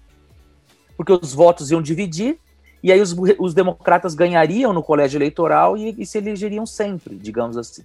Porque 0.98 1.12
os 1.12 1.33
votos 1.33 1.71
iam 1.71 1.81
dividir, 1.81 2.38
e 2.83 2.91
aí 2.91 3.00
os, 3.00 3.15
os 3.39 3.53
democratas 3.53 4.13
ganhariam 4.13 4.74
no 4.74 4.83
colégio 4.83 5.17
eleitoral 5.17 5.77
e, 5.77 5.95
e 5.98 6.05
se 6.05 6.17
elegeriam 6.17 6.65
sempre, 6.65 7.15
digamos 7.15 7.57
assim. 7.57 7.83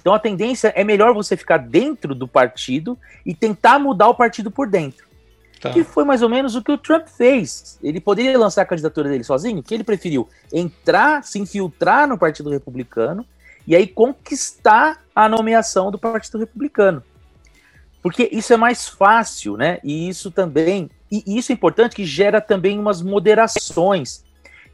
Então 0.00 0.14
a 0.14 0.18
tendência 0.18 0.72
é 0.74 0.82
melhor 0.82 1.12
você 1.12 1.36
ficar 1.36 1.58
dentro 1.58 2.14
do 2.14 2.26
partido 2.26 2.98
e 3.24 3.34
tentar 3.34 3.78
mudar 3.78 4.08
o 4.08 4.14
partido 4.14 4.50
por 4.50 4.68
dentro. 4.68 5.06
Tá. 5.60 5.70
Que 5.70 5.84
foi 5.84 6.04
mais 6.04 6.22
ou 6.22 6.28
menos 6.28 6.56
o 6.56 6.62
que 6.62 6.72
o 6.72 6.78
Trump 6.78 7.06
fez. 7.06 7.78
Ele 7.82 8.00
poderia 8.00 8.38
lançar 8.38 8.62
a 8.62 8.66
candidatura 8.66 9.10
dele 9.10 9.24
sozinho, 9.24 9.62
que 9.62 9.74
ele 9.74 9.84
preferiu 9.84 10.26
entrar, 10.50 11.22
se 11.22 11.38
infiltrar 11.38 12.08
no 12.08 12.16
Partido 12.16 12.48
Republicano 12.48 13.26
e 13.66 13.76
aí 13.76 13.86
conquistar 13.86 15.02
a 15.14 15.28
nomeação 15.28 15.90
do 15.90 15.98
Partido 15.98 16.38
Republicano. 16.38 17.02
Porque 18.02 18.26
isso 18.32 18.54
é 18.54 18.56
mais 18.56 18.88
fácil, 18.88 19.58
né? 19.58 19.78
E 19.84 20.08
isso 20.08 20.30
também, 20.30 20.88
e 21.12 21.36
isso 21.36 21.52
é 21.52 21.54
importante 21.54 21.94
que 21.94 22.06
gera 22.06 22.40
também 22.40 22.78
umas 22.78 23.02
moderações 23.02 24.24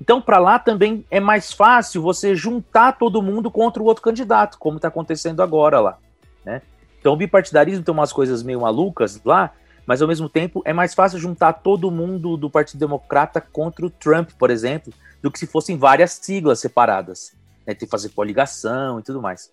então, 0.01 0.21
para 0.21 0.39
lá 0.39 0.59
também 0.59 1.05
é 1.11 1.21
mais 1.21 1.53
fácil 1.53 2.03
você 2.03 2.35
juntar 2.35 2.93
todo 2.93 3.23
mundo 3.23 3.51
contra 3.51 3.83
o 3.83 3.87
outro 3.87 4.03
candidato, 4.03 4.59
como 4.59 4.77
está 4.77 4.89
acontecendo 4.89 5.43
agora 5.43 5.81
lá. 5.81 5.99
Né? 6.45 6.63
Então, 7.01 7.15
o 7.15 7.17
bipartidarismo 7.17 7.85
tem 7.85 7.93
umas 7.93 8.13
coisas 8.13 8.43
meio 8.43 8.61
malucas 8.61 9.21
lá, 9.25 9.53
mas 9.87 10.03
ao 10.03 10.09
mesmo 10.09 10.29
tempo 10.29 10.63
é 10.65 10.73
mais 10.73 10.95
fácil 10.95 11.19
juntar 11.19 11.55
todo 11.55 11.91
mundo 11.91 12.37
do 12.37 12.51
Partido 12.51 12.81
Democrata 12.81 13.41
contra 13.41 13.87
o 13.87 13.91
Trump, 13.91 14.31
por 14.39 14.51
exemplo, 14.51 14.93
do 15.23 15.31
que 15.31 15.39
se 15.39 15.47
fossem 15.47 15.79
várias 15.79 16.13
siglas 16.13 16.61
separadas. 16.61 17.33
Né? 17.67 17.75
Tem 17.75 17.87
que 17.87 17.91
fazer 17.91 18.11
coligação 18.11 19.01
e 19.01 19.03
tudo 19.03 19.23
mais. 19.23 19.51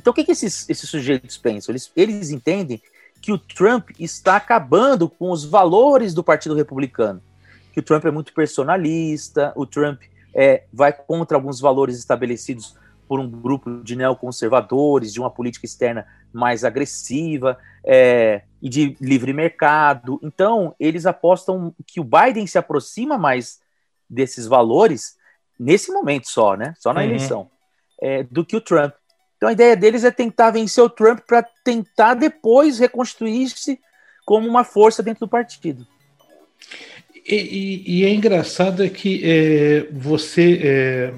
Então, 0.00 0.12
o 0.12 0.14
que, 0.14 0.24
que 0.24 0.32
esses, 0.32 0.68
esses 0.68 0.88
sujeitos 0.88 1.36
pensam? 1.36 1.72
Eles, 1.72 1.92
eles 1.94 2.30
entendem 2.30 2.80
que 3.20 3.32
o 3.32 3.38
Trump 3.38 3.90
está 3.98 4.36
acabando 4.36 5.08
com 5.08 5.30
os 5.30 5.44
valores 5.44 6.14
do 6.14 6.24
Partido 6.24 6.54
Republicano 6.54 7.22
que 7.72 7.80
o 7.80 7.82
Trump 7.82 8.04
é 8.04 8.10
muito 8.10 8.32
personalista, 8.32 9.52
o 9.56 9.66
Trump 9.66 10.02
é, 10.34 10.64
vai 10.72 10.92
contra 10.92 11.36
alguns 11.36 11.60
valores 11.60 11.98
estabelecidos 11.98 12.76
por 13.08 13.20
um 13.20 13.28
grupo 13.28 13.82
de 13.82 13.96
neoconservadores, 13.96 15.12
de 15.12 15.20
uma 15.20 15.30
política 15.30 15.66
externa 15.66 16.06
mais 16.32 16.64
agressiva 16.64 17.58
é, 17.84 18.42
e 18.60 18.68
de 18.68 18.96
livre 19.00 19.32
mercado. 19.32 20.18
Então, 20.22 20.74
eles 20.78 21.04
apostam 21.04 21.74
que 21.86 22.00
o 22.00 22.04
Biden 22.04 22.46
se 22.46 22.56
aproxima 22.56 23.18
mais 23.18 23.60
desses 24.08 24.46
valores 24.46 25.16
nesse 25.58 25.92
momento 25.92 26.28
só, 26.28 26.56
né? 26.56 26.74
Só 26.78 26.92
na 26.92 27.00
uhum. 27.00 27.06
eleição, 27.06 27.50
é, 28.00 28.22
do 28.22 28.44
que 28.44 28.56
o 28.56 28.60
Trump. 28.60 28.94
Então, 29.36 29.48
a 29.48 29.52
ideia 29.52 29.76
deles 29.76 30.04
é 30.04 30.10
tentar 30.10 30.50
vencer 30.50 30.82
o 30.82 30.88
Trump 30.88 31.20
para 31.26 31.42
tentar 31.64 32.14
depois 32.14 32.78
reconstruir-se 32.78 33.78
como 34.24 34.48
uma 34.48 34.64
força 34.64 35.02
dentro 35.02 35.26
do 35.26 35.30
partido. 35.30 35.86
E, 37.24 37.34
e, 37.34 38.00
e, 38.00 38.04
é 38.04 38.10
engraçado 38.10 38.84
é 38.84 38.88
que 38.88 39.20
é, 39.24 39.86
você. 39.92 40.60
É, 40.62 41.14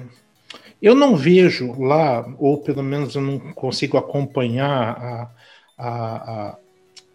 eu 0.81 0.93
não 0.93 1.15
vejo 1.15 1.79
lá, 1.81 2.25
ou 2.37 2.61
pelo 2.61 2.83
menos 2.83 3.15
eu 3.15 3.21
não 3.21 3.39
consigo 3.39 3.97
acompanhar 3.97 4.69
a, 4.69 5.31
a, 5.77 6.57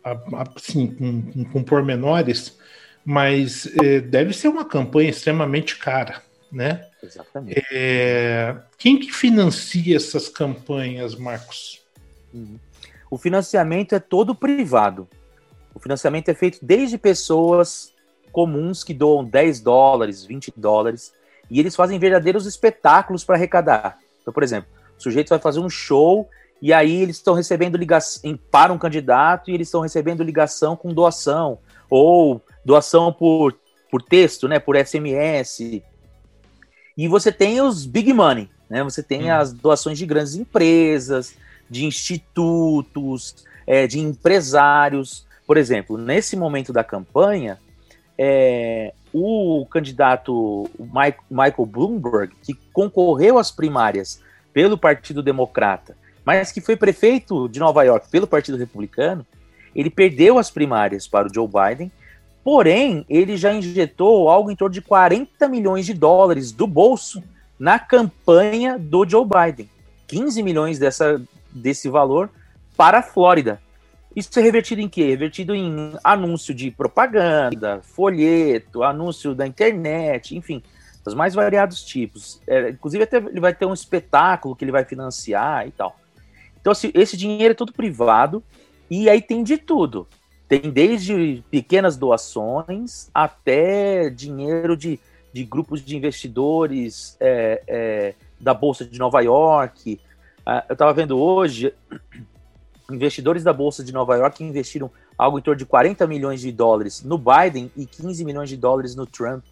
a, 0.04 0.12
a 0.12 0.44
assim, 0.56 0.88
com, 0.88 1.44
com 1.44 1.62
pormenores, 1.62 2.58
mas 3.04 3.70
é, 3.80 4.00
deve 4.00 4.32
ser 4.32 4.48
uma 4.48 4.64
campanha 4.64 5.10
extremamente 5.10 5.78
cara, 5.78 6.22
né? 6.50 6.86
Exatamente. 7.02 7.64
É, 7.70 8.56
quem 8.76 8.98
que 8.98 9.12
financia 9.12 9.96
essas 9.96 10.28
campanhas, 10.28 11.14
Marcos? 11.14 11.80
Uhum. 12.34 12.58
O 13.10 13.16
financiamento 13.16 13.94
é 13.94 14.00
todo 14.00 14.34
privado. 14.34 15.08
O 15.74 15.80
financiamento 15.80 16.28
é 16.28 16.34
feito 16.34 16.58
desde 16.60 16.98
pessoas 16.98 17.92
comuns 18.32 18.84
que 18.84 18.94
doam 18.94 19.24
10 19.24 19.60
dólares, 19.60 20.24
20 20.24 20.52
dólares, 20.56 21.12
e 21.50 21.58
eles 21.58 21.74
fazem 21.74 21.98
verdadeiros 21.98 22.46
espetáculos 22.46 23.24
para 23.24 23.36
arrecadar. 23.36 23.98
Então, 24.22 24.32
por 24.32 24.42
exemplo, 24.42 24.70
o 24.98 25.02
sujeito 25.02 25.30
vai 25.30 25.38
fazer 25.38 25.60
um 25.60 25.70
show 25.70 26.28
e 26.62 26.72
aí 26.72 27.00
eles 27.02 27.16
estão 27.16 27.34
recebendo 27.34 27.76
ligação 27.76 28.38
para 28.50 28.72
um 28.72 28.78
candidato 28.78 29.50
e 29.50 29.54
eles 29.54 29.68
estão 29.68 29.80
recebendo 29.80 30.22
ligação 30.22 30.76
com 30.76 30.92
doação 30.92 31.58
ou 31.88 32.40
doação 32.64 33.12
por, 33.12 33.56
por 33.90 34.02
texto, 34.02 34.46
né, 34.46 34.58
por 34.58 34.76
SMS. 34.76 35.82
E 36.96 37.08
você 37.08 37.32
tem 37.32 37.60
os 37.60 37.86
big 37.86 38.12
money, 38.12 38.50
né? 38.68 38.84
Você 38.84 39.02
tem 39.02 39.30
hum. 39.30 39.34
as 39.34 39.52
doações 39.52 39.98
de 39.98 40.04
grandes 40.04 40.34
empresas, 40.34 41.34
de 41.68 41.86
institutos, 41.86 43.44
é, 43.66 43.86
de 43.86 43.98
empresários. 43.98 45.26
por 45.46 45.56
exemplo, 45.56 45.96
nesse 45.96 46.36
momento 46.36 46.72
da 46.72 46.84
campanha, 46.84 47.58
é, 48.22 48.92
o 49.14 49.66
candidato 49.70 50.68
Michael 51.30 51.66
Bloomberg, 51.66 52.34
que 52.42 52.52
concorreu 52.70 53.38
às 53.38 53.50
primárias 53.50 54.22
pelo 54.52 54.76
Partido 54.76 55.22
Democrata, 55.22 55.96
mas 56.22 56.52
que 56.52 56.60
foi 56.60 56.76
prefeito 56.76 57.48
de 57.48 57.58
Nova 57.58 57.82
York 57.82 58.10
pelo 58.10 58.26
Partido 58.26 58.58
Republicano, 58.58 59.26
ele 59.74 59.88
perdeu 59.88 60.38
as 60.38 60.50
primárias 60.50 61.08
para 61.08 61.28
o 61.28 61.34
Joe 61.34 61.48
Biden, 61.48 61.90
porém, 62.44 63.06
ele 63.08 63.38
já 63.38 63.54
injetou 63.54 64.28
algo 64.28 64.50
em 64.50 64.56
torno 64.56 64.74
de 64.74 64.82
40 64.82 65.48
milhões 65.48 65.86
de 65.86 65.94
dólares 65.94 66.52
do 66.52 66.66
bolso 66.66 67.22
na 67.58 67.78
campanha 67.78 68.78
do 68.78 69.08
Joe 69.08 69.24
Biden. 69.24 69.70
15 70.06 70.42
milhões 70.42 70.78
dessa, 70.78 71.22
desse 71.50 71.88
valor 71.88 72.28
para 72.76 72.98
a 72.98 73.02
Flórida. 73.02 73.62
Isso 74.14 74.38
é 74.38 74.42
revertido 74.42 74.80
em 74.80 74.88
quê? 74.88 75.06
Revertido 75.06 75.54
em 75.54 75.92
anúncio 76.02 76.52
de 76.52 76.70
propaganda, 76.70 77.80
folheto, 77.82 78.82
anúncio 78.82 79.34
da 79.34 79.46
internet, 79.46 80.36
enfim, 80.36 80.62
dos 81.04 81.14
mais 81.14 81.34
variados 81.34 81.82
tipos. 81.82 82.40
É, 82.46 82.70
inclusive, 82.70 83.04
até 83.04 83.18
ele 83.18 83.40
vai 83.40 83.54
ter 83.54 83.66
um 83.66 83.72
espetáculo 83.72 84.56
que 84.56 84.64
ele 84.64 84.72
vai 84.72 84.84
financiar 84.84 85.66
e 85.66 85.70
tal. 85.70 85.96
Então, 86.60 86.72
assim, 86.72 86.90
esse 86.92 87.16
dinheiro 87.16 87.52
é 87.52 87.54
tudo 87.54 87.72
privado 87.72 88.42
e 88.90 89.08
aí 89.08 89.22
tem 89.22 89.42
de 89.42 89.56
tudo. 89.56 90.06
Tem 90.48 90.62
desde 90.62 91.44
pequenas 91.48 91.96
doações 91.96 93.08
até 93.14 94.10
dinheiro 94.10 94.76
de, 94.76 94.98
de 95.32 95.44
grupos 95.44 95.84
de 95.84 95.96
investidores 95.96 97.16
é, 97.20 97.62
é, 97.68 98.14
da 98.40 98.52
Bolsa 98.52 98.84
de 98.84 98.98
Nova 98.98 99.20
York. 99.20 100.00
Ah, 100.44 100.64
eu 100.68 100.72
estava 100.72 100.92
vendo 100.92 101.16
hoje, 101.16 101.72
investidores 102.92 103.42
da 103.42 103.52
Bolsa 103.52 103.82
de 103.84 103.92
Nova 103.92 104.16
York 104.16 104.42
investiram 104.42 104.90
algo 105.16 105.38
em 105.38 105.42
torno 105.42 105.58
de 105.58 105.66
40 105.66 106.06
milhões 106.06 106.40
de 106.40 106.50
dólares 106.50 107.02
no 107.02 107.18
Biden 107.18 107.70
e 107.76 107.86
15 107.86 108.24
milhões 108.24 108.48
de 108.48 108.56
dólares 108.56 108.94
no 108.94 109.06
Trump. 109.06 109.44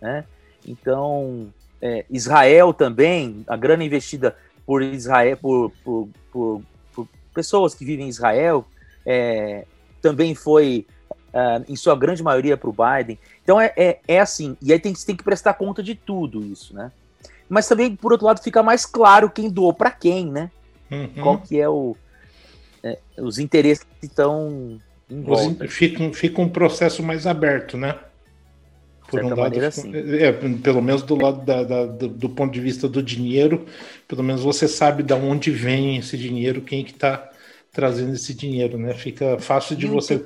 Né? 0.00 0.24
Então, 0.66 1.52
é, 1.80 2.04
Israel 2.10 2.72
também, 2.72 3.44
a 3.46 3.56
grana 3.56 3.84
investida 3.84 4.36
por 4.66 4.82
Israel, 4.82 5.36
por, 5.36 5.72
por, 5.82 6.08
por, 6.30 6.62
por 6.94 7.08
pessoas 7.34 7.74
que 7.74 7.84
vivem 7.84 8.06
em 8.06 8.08
Israel, 8.08 8.66
é, 9.04 9.64
também 10.00 10.34
foi, 10.34 10.86
uh, 11.28 11.64
em 11.68 11.76
sua 11.76 11.96
grande 11.96 12.22
maioria, 12.22 12.56
para 12.56 12.68
o 12.68 12.72
Biden. 12.72 13.18
Então 13.42 13.60
é, 13.60 13.72
é, 13.76 14.00
é, 14.06 14.20
assim, 14.20 14.56
e 14.60 14.72
aí 14.72 14.78
tem, 14.78 14.92
tem 14.92 15.16
que 15.16 15.24
prestar 15.24 15.54
conta 15.54 15.82
de 15.82 15.94
tudo 15.94 16.44
isso, 16.44 16.74
né? 16.74 16.92
Mas 17.48 17.66
também, 17.66 17.96
por 17.96 18.12
outro 18.12 18.26
lado, 18.26 18.42
fica 18.42 18.62
mais 18.62 18.84
claro 18.84 19.30
quem 19.30 19.48
doou 19.48 19.72
para 19.72 19.90
quem, 19.90 20.30
né? 20.30 20.50
Uhum. 20.90 21.22
Qual 21.22 21.38
que 21.38 21.58
é 21.58 21.68
o 21.68 21.96
é, 22.82 22.98
os 23.18 23.38
interesses 23.38 23.86
estão 24.02 24.80
em 25.10 25.22
volta. 25.22 25.68
Fica, 25.68 26.12
fica 26.12 26.40
um 26.40 26.48
processo 26.48 27.02
mais 27.02 27.26
aberto, 27.26 27.76
né? 27.76 27.98
Por 29.08 29.24
um 29.24 29.28
lado, 29.30 29.40
maneira, 29.40 29.70
sim. 29.70 29.90
É, 29.94 30.32
pelo 30.32 30.82
menos 30.82 31.02
do 31.02 31.14
lado 31.14 31.44
da, 31.44 31.62
da, 31.64 31.86
do, 31.86 32.08
do, 32.08 32.28
ponto 32.28 32.52
de 32.52 32.60
vista 32.60 32.86
do 32.86 33.02
dinheiro, 33.02 33.64
pelo 34.06 34.22
menos 34.22 34.42
você 34.42 34.68
sabe 34.68 35.02
de 35.02 35.14
onde 35.14 35.50
vem 35.50 35.96
esse 35.96 36.16
dinheiro, 36.18 36.60
quem 36.60 36.84
que 36.84 36.92
está 36.92 37.30
trazendo 37.72 38.12
esse 38.12 38.34
dinheiro, 38.34 38.76
né? 38.76 38.92
Fica 38.92 39.38
fácil 39.38 39.76
de 39.76 39.86
e 39.86 39.88
você. 39.88 40.16
O, 40.16 40.24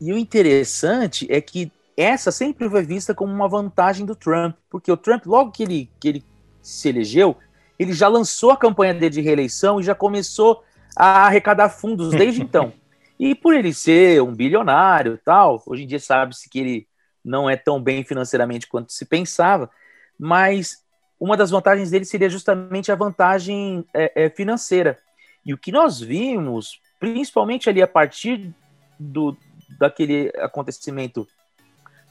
e 0.00 0.12
o 0.12 0.18
interessante 0.18 1.26
é 1.30 1.38
que 1.40 1.70
essa 1.94 2.32
sempre 2.32 2.68
foi 2.68 2.82
vista 2.82 3.14
como 3.14 3.32
uma 3.32 3.46
vantagem 3.46 4.06
do 4.06 4.16
Trump, 4.16 4.56
porque 4.70 4.90
o 4.90 4.96
Trump, 4.96 5.26
logo 5.26 5.50
que 5.50 5.62
ele, 5.62 5.90
que 6.00 6.08
ele 6.08 6.24
se 6.62 6.88
elegeu, 6.88 7.36
ele 7.78 7.92
já 7.92 8.08
lançou 8.08 8.52
a 8.52 8.56
campanha 8.56 8.94
dele 8.94 9.10
de 9.10 9.20
reeleição 9.20 9.80
e 9.80 9.82
já 9.82 9.94
começou 9.94 10.62
a 10.96 11.26
arrecadar 11.26 11.68
fundos 11.68 12.10
desde 12.10 12.40
então. 12.42 12.72
E 13.18 13.34
por 13.34 13.54
ele 13.54 13.72
ser 13.72 14.22
um 14.22 14.34
bilionário 14.34 15.18
tal, 15.24 15.62
hoje 15.66 15.84
em 15.84 15.86
dia 15.86 16.00
sabe-se 16.00 16.48
que 16.48 16.58
ele 16.58 16.88
não 17.24 17.48
é 17.48 17.56
tão 17.56 17.80
bem 17.80 18.02
financeiramente 18.04 18.66
quanto 18.66 18.92
se 18.92 19.04
pensava, 19.04 19.70
mas 20.18 20.82
uma 21.20 21.36
das 21.36 21.50
vantagens 21.50 21.90
dele 21.90 22.04
seria 22.04 22.28
justamente 22.28 22.90
a 22.90 22.96
vantagem 22.96 23.84
é, 23.94 24.24
é, 24.24 24.30
financeira. 24.30 24.98
E 25.46 25.54
o 25.54 25.58
que 25.58 25.70
nós 25.70 26.00
vimos, 26.00 26.80
principalmente 26.98 27.68
ali 27.68 27.80
a 27.80 27.86
partir 27.86 28.52
do, 28.98 29.36
daquele 29.78 30.32
acontecimento 30.38 31.26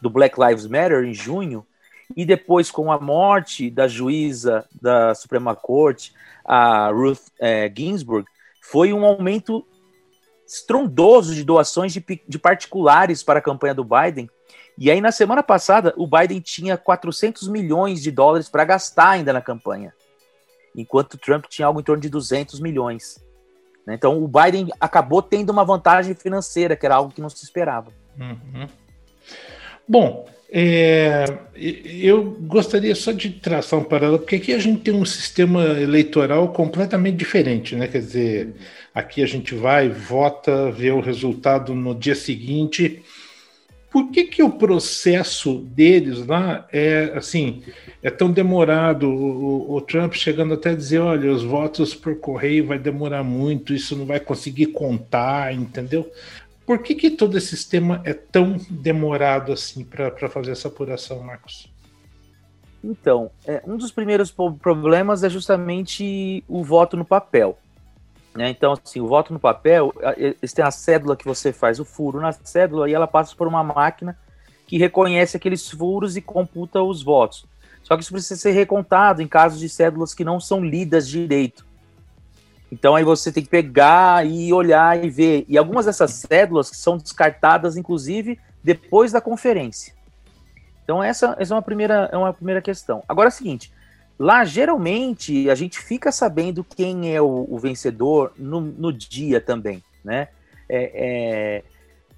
do 0.02 0.10
Black 0.10 0.40
Lives 0.40 0.66
Matter 0.66 1.04
em 1.04 1.14
junho, 1.14 1.66
e 2.16 2.26
depois 2.26 2.72
com 2.72 2.92
a 2.92 3.00
morte 3.00 3.70
da 3.70 3.88
juíza 3.88 4.66
da 4.82 5.14
Suprema 5.14 5.56
Corte, 5.56 6.14
a 6.44 6.90
Ruth 6.90 7.28
é, 7.40 7.72
Ginsburg, 7.76 8.28
foi 8.62 8.94
um 8.94 9.04
aumento 9.04 9.66
estrondoso 10.48 11.34
de 11.34 11.44
doações 11.44 11.92
de, 11.92 12.04
de 12.28 12.40
particulares 12.40 13.24
para 13.24 13.40
a 13.40 13.42
campanha 13.42 13.74
do 13.74 13.84
Biden. 13.84 14.30
E 14.78 14.92
aí, 14.92 15.02
na 15.02 15.12
semana 15.12 15.42
passada, 15.42 15.94
o 15.98 16.08
Biden 16.08 16.40
tinha 16.40 16.78
400 16.78 17.48
milhões 17.48 18.02
de 18.02 18.12
dólares 18.12 18.48
para 18.48 18.64
gastar 18.64 19.10
ainda 19.10 19.34
na 19.34 19.42
campanha, 19.42 19.94
enquanto 20.76 21.16
o 21.16 21.18
Trump 21.18 21.46
tinha 21.46 21.68
algo 21.68 21.80
em 21.80 21.84
torno 21.84 22.02
de 22.02 22.10
200 22.10 22.60
milhões. 22.60 23.24
Né? 23.86 23.96
Então, 23.96 24.24
o 24.24 24.28
Biden 24.28 24.70
acabou 24.80 25.22
tendo 25.22 25.50
uma 25.50 25.66
vantagem 25.66 26.14
financeira, 26.14 26.76
que 26.76 26.86
era 26.86 26.96
algo 26.96 27.14
que 27.14 27.22
não 27.22 27.30
se 27.30 27.44
esperava. 27.44 27.92
Uhum. 28.20 28.68
Bom, 29.88 30.26
é, 30.54 31.24
eu 31.56 32.26
gostaria 32.42 32.94
só 32.94 33.14
de 33.14 33.30
traçar 33.30 33.80
um 33.80 33.86
paralelo, 33.86 34.20
porque 34.20 34.36
aqui 34.36 34.54
a 34.54 34.60
gente 34.60 34.82
tem 34.82 34.94
um 34.94 35.06
sistema 35.06 35.64
eleitoral 35.80 36.50
completamente 36.50 37.16
diferente, 37.16 37.74
né? 37.74 37.88
Quer 37.88 38.00
dizer, 38.00 38.54
aqui 38.94 39.24
a 39.24 39.26
gente 39.26 39.56
vai, 39.56 39.88
vota, 39.88 40.70
vê 40.70 40.92
o 40.92 41.00
resultado 41.00 41.74
no 41.74 41.96
dia 41.96 42.16
seguinte. 42.16 43.02
Por 43.90 44.12
que, 44.12 44.26
que 44.26 44.44
o 44.44 44.50
processo 44.50 45.60
deles 45.74 46.26
lá 46.26 46.68
é 46.72 47.14
assim, 47.16 47.64
é 48.04 48.10
tão 48.10 48.30
demorado? 48.30 49.10
O, 49.10 49.76
o 49.76 49.80
Trump 49.80 50.14
chegando 50.16 50.54
até 50.54 50.72
a 50.72 50.76
dizer, 50.76 51.00
olha, 51.00 51.32
os 51.32 51.44
votos 51.44 51.96
por 51.96 52.18
correio 52.18 52.68
vai 52.68 52.78
demorar 52.78 53.24
muito, 53.24 53.74
isso 53.74 53.96
não 53.96 54.06
vai 54.06 54.20
conseguir 54.20 54.68
contar, 54.68 55.54
entendeu? 55.54 56.12
Por 56.72 56.80
que, 56.80 56.96
que 56.96 57.12
todo 57.12 57.38
esse 57.38 57.48
sistema 57.48 58.02
é 58.06 58.14
tão 58.14 58.56
demorado 58.70 59.52
assim 59.52 59.84
para 59.84 60.30
fazer 60.30 60.52
essa 60.52 60.70
apuração, 60.70 61.22
Marcos? 61.22 61.70
Então, 62.82 63.30
é, 63.46 63.62
um 63.68 63.76
dos 63.76 63.92
primeiros 63.92 64.32
problemas 64.32 65.22
é 65.22 65.30
justamente 65.30 66.42
o 66.48 66.64
voto 66.64 66.96
no 66.96 67.04
papel. 67.04 67.60
Né? 68.34 68.50
Então, 68.52 68.72
assim, 68.72 69.02
o 69.02 69.08
voto 69.10 69.34
no 69.34 69.40
papel, 69.40 69.94
eles 70.16 70.54
têm 70.54 70.64
a 70.64 70.72
cédula 70.72 71.18
que 71.18 71.26
você 71.26 71.52
faz 71.52 71.78
o 71.78 71.84
furo 71.84 72.22
na 72.22 72.32
cédula 72.32 72.90
e 72.90 72.94
ela 72.94 73.06
passa 73.06 73.36
por 73.36 73.50
uma 73.50 73.66
máquina 73.66 74.18
que 74.66 74.78
reconhece 74.78 75.36
aqueles 75.36 75.70
furos 75.70 76.16
e 76.16 76.22
computa 76.22 76.82
os 76.82 77.04
votos. 77.04 77.46
Só 77.84 77.98
que 77.98 78.04
isso 78.04 78.14
precisa 78.14 78.40
ser 78.40 78.52
recontado 78.52 79.22
em 79.22 79.28
casos 79.28 79.60
de 79.60 79.68
cédulas 79.68 80.14
que 80.14 80.24
não 80.24 80.40
são 80.40 80.64
lidas 80.64 81.06
direito. 81.06 81.66
Então 82.72 82.96
aí 82.96 83.04
você 83.04 83.32
tem 83.32 83.44
que 83.44 83.50
pegar 83.50 84.26
e 84.26 84.54
olhar 84.54 85.04
e 85.04 85.10
ver. 85.10 85.46
E 85.48 85.58
algumas 85.58 85.86
dessas 85.86 86.12
cédulas 86.12 86.68
são 86.74 86.98
descartadas, 86.98 87.76
inclusive, 87.76 88.40
depois 88.64 89.12
da 89.12 89.20
conferência. 89.20 89.94
Então 90.84 91.04
essa, 91.04 91.36
essa 91.38 91.54
é, 91.54 91.56
uma 91.56 91.62
primeira, 91.62 92.10
é 92.12 92.18
uma 92.18 92.34
primeira 92.34 92.62
questão. 92.62 93.04
Agora 93.08 93.28
é 93.28 93.32
o 93.32 93.34
seguinte, 93.34 93.72
lá 94.18 94.46
geralmente 94.46 95.50
a 95.50 95.56
gente 95.56 95.80
fica 95.80 96.12
sabendo 96.12 96.64
quem 96.64 97.14
é 97.14 97.22
o, 97.22 97.46
o 97.50 97.60
vencedor 97.60 98.32
no, 98.38 98.62
no, 98.62 98.94
dia 98.94 99.42
também, 99.42 99.84
né? 100.04 100.30
É, 100.70 100.92
é, 100.94 101.64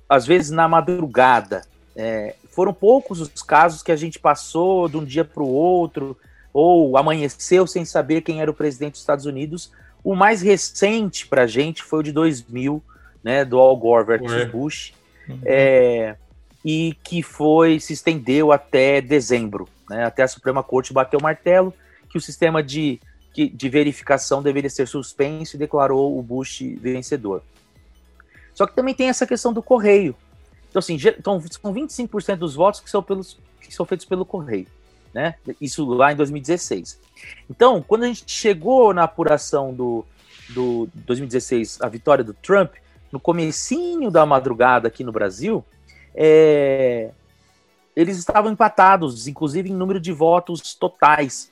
às 0.08 0.26
vezes 0.26 0.52
na 0.52 0.68
madrugada. 0.68 1.64
É, 1.96 2.36
foram 2.50 2.74
poucos 2.74 3.20
os 3.20 3.42
casos 3.42 3.82
que 3.84 3.92
a 3.92 3.96
gente 3.96 4.20
passou 4.20 4.88
de 4.88 4.98
um 4.98 5.04
dia 5.04 5.26
para 5.26 5.42
o 5.42 5.52
outro, 5.52 6.18
ou 6.54 6.98
amanheceu 6.98 7.66
sem 7.66 7.84
saber 7.84 8.22
quem 8.22 8.42
era 8.42 8.50
o 8.50 8.54
presidente 8.54 8.94
dos 8.94 9.02
Estados 9.02 9.26
Unidos, 9.26 9.72
o 10.04 10.16
mais 10.16 10.42
recente 10.42 11.28
para 11.28 11.44
a 11.44 11.48
gente 11.48 11.82
foi 11.82 12.00
o 12.00 12.04
de 12.04 12.12
2000, 12.12 12.84
né, 13.24 13.46
do 13.46 13.58
Al 13.58 13.76
Gore 13.78 14.06
versus 14.06 14.52
Bush, 14.52 14.94
uhum. 15.30 15.40
é, 15.46 16.16
e 16.64 16.96
que 17.04 17.24
foi 17.24 17.80
se 17.80 17.94
estendeu 17.94 18.52
até 18.52 19.00
dezembro, 19.00 19.68
né, 19.90 20.04
até 20.04 20.24
a 20.24 20.28
Suprema 20.28 20.62
Corte 20.62 20.92
bateu 20.92 21.20
o 21.20 21.24
martelo 21.24 21.74
que 22.10 22.18
o 22.18 22.22
sistema 22.22 22.62
de, 22.62 23.00
de 23.34 23.70
verificação 23.70 24.44
deveria 24.44 24.70
ser 24.70 24.88
suspenso 24.88 25.56
e 25.56 25.60
declarou 25.60 26.20
o 26.20 26.22
Bush 26.22 26.62
vencedor. 26.80 27.42
Só 28.54 28.68
que 28.68 28.76
também 28.76 28.94
tem 28.94 29.10
essa 29.10 29.26
questão 29.26 29.52
do 29.52 29.64
correio. 29.64 30.16
Então, 30.70 30.80
assim, 30.80 30.96
então, 30.96 31.42
são 31.42 31.74
25% 31.74 32.36
dos 32.36 32.54
votos 32.54 32.80
que 32.82 32.90
são, 32.90 33.02
pelos, 33.02 33.40
que 33.60 33.74
são 33.74 33.86
feitos 33.86 34.06
pelo 34.06 34.26
correio 34.26 34.68
né? 35.14 35.36
Isso 35.62 35.86
lá 35.86 36.12
em 36.12 36.16
2016. 36.16 37.00
Então, 37.50 37.82
quando 37.82 38.04
a 38.04 38.08
gente 38.08 38.24
chegou 38.28 38.94
na 38.94 39.04
apuração 39.04 39.74
do, 39.74 40.06
do 40.50 40.90
2016, 40.94 41.80
a 41.82 41.88
vitória 41.88 42.24
do 42.24 42.34
Trump, 42.34 42.74
no 43.12 43.20
comecinho 43.20 44.10
da 44.10 44.26
madrugada 44.26 44.88
aqui 44.88 45.04
no 45.04 45.12
Brasil, 45.12 45.64
é, 46.16 47.12
eles 47.96 48.18
estavam 48.18 48.52
empatados, 48.52 49.28
inclusive 49.28 49.70
em 49.70 49.76
número 49.76 50.00
de 50.00 50.12
votos 50.12 50.74
totais. 50.74 51.52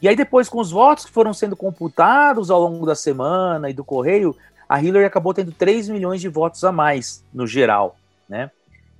E 0.00 0.08
aí 0.08 0.14
depois, 0.14 0.48
com 0.48 0.60
os 0.60 0.70
votos 0.70 1.06
que 1.06 1.10
foram 1.10 1.32
sendo 1.32 1.56
computados 1.56 2.50
ao 2.50 2.60
longo 2.60 2.86
da 2.86 2.94
semana 2.94 3.70
e 3.70 3.74
do 3.74 3.82
correio, 3.82 4.36
a 4.68 4.80
Hillary 4.80 5.06
acabou 5.06 5.32
tendo 5.32 5.50
3 5.50 5.88
milhões 5.88 6.20
de 6.20 6.28
votos 6.28 6.62
a 6.62 6.70
mais 6.70 7.24
no 7.32 7.46
geral, 7.46 7.96
né? 8.28 8.50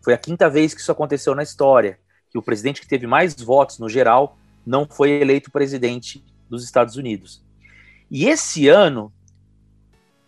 Foi 0.01 0.15
a 0.15 0.19
quinta 0.19 0.49
vez 0.49 0.73
que 0.73 0.81
isso 0.81 0.91
aconteceu 0.91 1.35
na 1.35 1.43
história, 1.43 1.99
que 2.31 2.39
o 2.39 2.43
presidente 2.43 2.81
que 2.81 2.89
teve 2.89 3.07
mais 3.07 3.35
votos 3.35 3.79
no 3.79 3.89
geral 3.89 4.37
não 4.67 4.87
foi 4.87 5.11
eleito 5.11 5.51
presidente 5.51 6.25
dos 6.49 6.65
Estados 6.65 6.97
Unidos. 6.97 7.43
E 8.11 8.27
esse 8.27 8.69
ano 8.69 9.13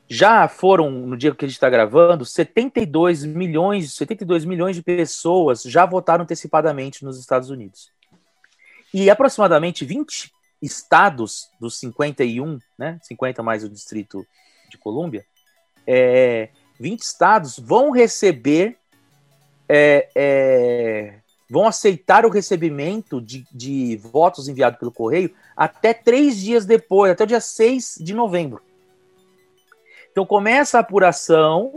já 0.08 0.48
foram, 0.48 0.90
no 0.90 1.16
dia 1.16 1.32
que 1.34 1.44
a 1.44 1.48
gente 1.48 1.56
está 1.56 1.70
gravando, 1.70 2.24
72 2.24 3.24
milhões, 3.24 3.94
72 3.94 4.44
milhões 4.44 4.74
de 4.76 4.82
pessoas 4.82 5.62
já 5.62 5.86
votaram 5.86 6.24
antecipadamente 6.24 7.04
nos 7.04 7.18
Estados 7.18 7.48
Unidos. 7.48 7.90
E 8.92 9.08
aproximadamente 9.08 9.84
20 9.84 10.32
estados 10.60 11.48
dos 11.60 11.78
51, 11.78 12.58
né, 12.76 12.98
50 13.02 13.42
mais 13.42 13.62
o 13.62 13.68
Distrito 13.68 14.26
de 14.68 14.76
Colômbia, 14.76 15.24
é, 15.86 16.48
20 16.78 17.00
estados 17.00 17.58
vão 17.58 17.90
receber, 17.90 18.76
é, 19.68 20.08
é, 20.14 21.19
vão 21.50 21.66
aceitar 21.66 22.24
o 22.24 22.30
recebimento 22.30 23.20
de, 23.20 23.44
de 23.50 23.96
votos 23.96 24.46
enviados 24.46 24.78
pelo 24.78 24.92
correio 24.92 25.34
até 25.56 25.92
três 25.92 26.36
dias 26.38 26.64
depois, 26.64 27.10
até 27.10 27.24
o 27.24 27.26
dia 27.26 27.40
6 27.40 27.98
de 28.00 28.14
novembro. 28.14 28.62
Então 30.12 30.24
começa 30.24 30.78
a 30.78 30.80
apuração, 30.80 31.72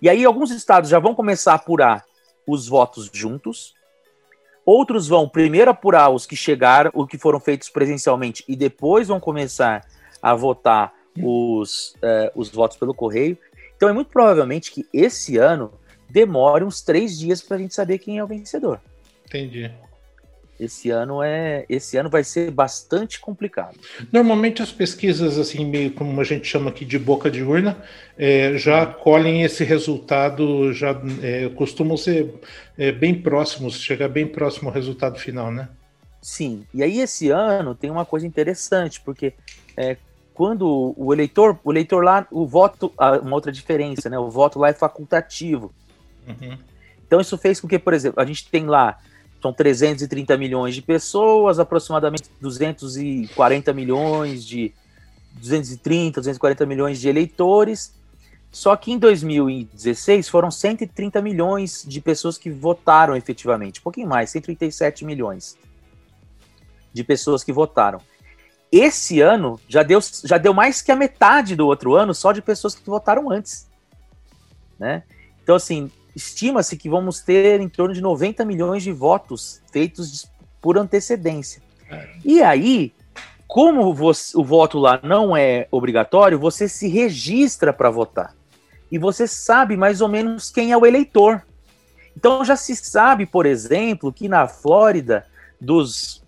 e 0.00 0.08
aí 0.08 0.24
alguns 0.24 0.52
estados 0.52 0.88
já 0.88 1.00
vão 1.00 1.12
começar 1.12 1.52
a 1.52 1.56
apurar 1.56 2.04
os 2.46 2.68
votos 2.68 3.10
juntos, 3.12 3.74
outros 4.64 5.08
vão 5.08 5.28
primeiro 5.28 5.72
apurar 5.72 6.10
os 6.10 6.24
que 6.24 6.36
chegaram, 6.36 6.92
os 6.94 7.08
que 7.08 7.18
foram 7.18 7.40
feitos 7.40 7.68
presencialmente, 7.68 8.44
e 8.46 8.54
depois 8.54 9.08
vão 9.08 9.18
começar 9.18 9.84
a 10.22 10.34
votar 10.34 10.94
os, 11.20 11.94
uh, 11.96 12.30
os 12.34 12.48
votos 12.48 12.76
pelo 12.76 12.94
correio. 12.94 13.36
Então 13.76 13.88
é 13.88 13.92
muito 13.92 14.10
provavelmente 14.10 14.70
que 14.70 14.86
esse 14.92 15.36
ano 15.36 15.72
demore 16.08 16.64
uns 16.64 16.80
três 16.80 17.18
dias 17.18 17.42
para 17.42 17.56
a 17.56 17.60
gente 17.60 17.74
saber 17.74 17.98
quem 17.98 18.18
é 18.18 18.24
o 18.24 18.26
vencedor. 18.26 18.80
Entendi. 19.26 19.70
Esse 20.58 20.88
ano 20.90 21.22
é, 21.22 21.66
esse 21.68 21.98
ano 21.98 22.08
vai 22.08 22.24
ser 22.24 22.50
bastante 22.50 23.20
complicado. 23.20 23.78
Normalmente 24.10 24.62
as 24.62 24.72
pesquisas 24.72 25.38
assim 25.38 25.66
meio 25.66 25.90
como 25.90 26.18
a 26.18 26.24
gente 26.24 26.46
chama 26.46 26.70
aqui 26.70 26.84
de 26.84 26.98
boca 26.98 27.30
de 27.30 27.42
urna 27.42 27.76
é, 28.16 28.56
já 28.56 28.86
colhem 28.86 29.42
esse 29.42 29.64
resultado, 29.64 30.72
já 30.72 30.98
é, 31.22 31.50
costumam 31.50 31.96
ser 31.96 32.34
é, 32.78 32.90
bem 32.90 33.20
próximos, 33.20 33.78
chegar 33.78 34.08
bem 34.08 34.26
próximo 34.26 34.68
ao 34.68 34.74
resultado 34.74 35.18
final, 35.18 35.52
né? 35.52 35.68
Sim. 36.22 36.66
E 36.72 36.82
aí 36.82 37.00
esse 37.00 37.28
ano 37.28 37.74
tem 37.74 37.90
uma 37.90 38.06
coisa 38.06 38.26
interessante 38.26 39.00
porque 39.02 39.34
é, 39.76 39.98
quando 40.32 40.94
o 40.96 41.12
eleitor, 41.12 41.58
o 41.62 41.70
eleitor 41.70 42.02
lá, 42.02 42.26
o 42.30 42.46
voto, 42.46 42.92
uma 43.22 43.34
outra 43.34 43.52
diferença, 43.52 44.08
né? 44.08 44.18
O 44.18 44.30
voto 44.30 44.58
lá 44.58 44.70
é 44.70 44.72
facultativo. 44.72 45.72
Uhum. 46.26 46.58
Então 47.06 47.20
isso 47.20 47.36
fez 47.38 47.60
com 47.60 47.68
que, 47.68 47.78
por 47.78 47.92
exemplo, 47.94 48.20
a 48.20 48.24
gente 48.24 48.48
tem 48.50 48.66
lá 48.66 48.98
são 49.46 49.52
330 49.52 50.36
milhões 50.36 50.74
de 50.74 50.82
pessoas, 50.82 51.60
aproximadamente 51.60 52.24
240 52.40 53.72
milhões 53.72 54.44
de 54.44 54.72
230, 55.34 56.20
240 56.20 56.66
milhões 56.66 57.00
de 57.00 57.08
eleitores. 57.08 57.94
Só 58.50 58.74
que 58.74 58.90
em 58.90 58.98
2016 58.98 60.28
foram 60.28 60.50
130 60.50 61.22
milhões 61.22 61.84
de 61.86 62.00
pessoas 62.00 62.38
que 62.38 62.50
votaram 62.50 63.14
efetivamente, 63.14 63.80
um 63.80 63.82
pouquinho 63.82 64.08
mais, 64.08 64.30
137 64.30 65.04
milhões 65.04 65.56
de 66.92 67.04
pessoas 67.04 67.44
que 67.44 67.52
votaram. 67.52 68.00
Esse 68.72 69.20
ano 69.20 69.60
já 69.68 69.82
deu, 69.82 70.00
já 70.24 70.38
deu 70.38 70.52
mais 70.52 70.82
que 70.82 70.90
a 70.90 70.96
metade 70.96 71.54
do 71.54 71.66
outro 71.66 71.94
ano 71.94 72.12
só 72.12 72.32
de 72.32 72.42
pessoas 72.42 72.74
que 72.74 72.84
votaram 72.84 73.30
antes. 73.30 73.68
Né? 74.78 75.04
Então, 75.42 75.54
assim, 75.54 75.90
estima-se 76.16 76.78
que 76.78 76.88
vamos 76.88 77.20
ter 77.20 77.60
em 77.60 77.68
torno 77.68 77.94
de 77.94 78.00
90 78.00 78.42
milhões 78.46 78.82
de 78.82 78.90
votos 78.90 79.60
feitos 79.70 80.26
por 80.62 80.78
antecedência. 80.78 81.62
É. 81.90 82.08
E 82.24 82.42
aí, 82.42 82.94
como 83.46 83.92
você, 83.92 84.36
o 84.36 84.42
voto 84.42 84.78
lá 84.78 84.98
não 85.02 85.36
é 85.36 85.68
obrigatório, 85.70 86.38
você 86.38 86.68
se 86.68 86.88
registra 86.88 87.70
para 87.70 87.90
votar. 87.90 88.34
E 88.90 88.98
você 88.98 89.28
sabe 89.28 89.76
mais 89.76 90.00
ou 90.00 90.08
menos 90.08 90.50
quem 90.50 90.72
é 90.72 90.76
o 90.76 90.86
eleitor. 90.86 91.42
Então 92.16 92.42
já 92.42 92.56
se 92.56 92.74
sabe, 92.74 93.26
por 93.26 93.44
exemplo, 93.44 94.10
que 94.10 94.26
na 94.26 94.48
Flórida, 94.48 95.26
dos 95.60 96.24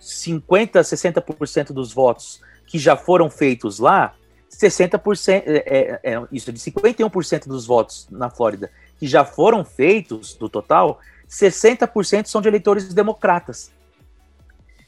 50, 0.00 0.80
60% 0.80 1.72
dos 1.72 1.92
votos 1.92 2.40
que 2.66 2.78
já 2.78 2.96
foram 2.96 3.30
feitos 3.30 3.78
lá, 3.78 4.14
60%, 4.56 5.42
é, 5.46 6.00
é, 6.04 6.14
é, 6.14 6.22
isso 6.32 6.52
de 6.52 6.58
51% 6.58 7.46
dos 7.46 7.66
votos 7.66 8.06
na 8.10 8.30
Flórida 8.30 8.70
que 8.98 9.06
já 9.06 9.24
foram 9.24 9.64
feitos 9.64 10.34
do 10.34 10.48
total, 10.48 11.00
60% 11.28 12.26
são 12.26 12.40
de 12.40 12.48
eleitores 12.48 12.92
democratas. 12.94 13.72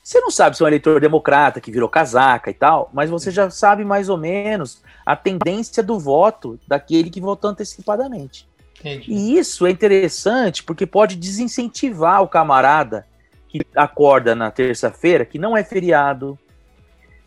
Você 0.02 0.20
não 0.20 0.30
sabe 0.30 0.56
se 0.56 0.62
é 0.62 0.64
um 0.64 0.68
eleitor 0.68 1.00
democrata 1.00 1.60
que 1.60 1.72
virou 1.72 1.88
casaca 1.88 2.48
e 2.48 2.54
tal, 2.54 2.88
mas 2.92 3.10
você 3.10 3.30
já 3.30 3.50
sabe 3.50 3.84
mais 3.84 4.08
ou 4.08 4.16
menos 4.16 4.80
a 5.04 5.16
tendência 5.16 5.82
do 5.82 5.98
voto 5.98 6.60
daquele 6.66 7.10
que 7.10 7.20
votou 7.20 7.50
antecipadamente. 7.50 8.48
Entendi. 8.78 9.10
E 9.10 9.36
isso 9.36 9.66
é 9.66 9.70
interessante 9.70 10.62
porque 10.62 10.86
pode 10.86 11.16
desincentivar 11.16 12.22
o 12.22 12.28
camarada 12.28 13.04
que 13.48 13.62
acorda 13.74 14.34
na 14.34 14.50
terça-feira, 14.50 15.24
que 15.24 15.38
não 15.38 15.56
é 15.56 15.64
feriado, 15.64 16.38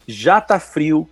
já 0.08 0.40
tá 0.40 0.60
frio, 0.60 1.10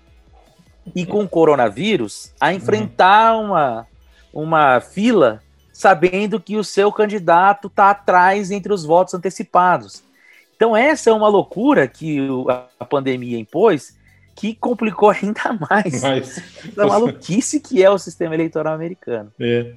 e 0.96 1.06
com 1.06 1.28
coronavírus, 1.28 2.32
a 2.40 2.54
enfrentar 2.54 3.36
uhum. 3.36 3.46
uma, 3.46 3.88
uma 4.34 4.80
fila 4.80 5.42
sabendo 5.72 6.40
que 6.40 6.58
o 6.58 6.64
seu 6.64 6.92
candidato 6.92 7.68
está 7.68 7.92
atrás 7.92 8.50
entre 8.50 8.74
os 8.74 8.84
votos 8.84 9.14
antecipados. 9.14 10.04
Então, 10.56 10.76
essa 10.76 11.12
é 11.12 11.14
uma 11.14 11.28
loucura 11.28 11.88
que 11.88 12.18
a 12.80 12.86
pandemia 12.86 13.38
impôs 13.38 13.96
que 14.36 14.56
complicou 14.56 15.10
ainda 15.22 15.54
mais 15.70 16.02
Mas, 16.02 16.42
a 16.78 16.86
maluquice 16.86 17.60
que 17.60 17.84
é 17.84 17.90
o 17.90 17.98
sistema 17.98 18.36
eleitoral 18.36 18.74
americano. 18.74 19.32
É. 19.40 19.74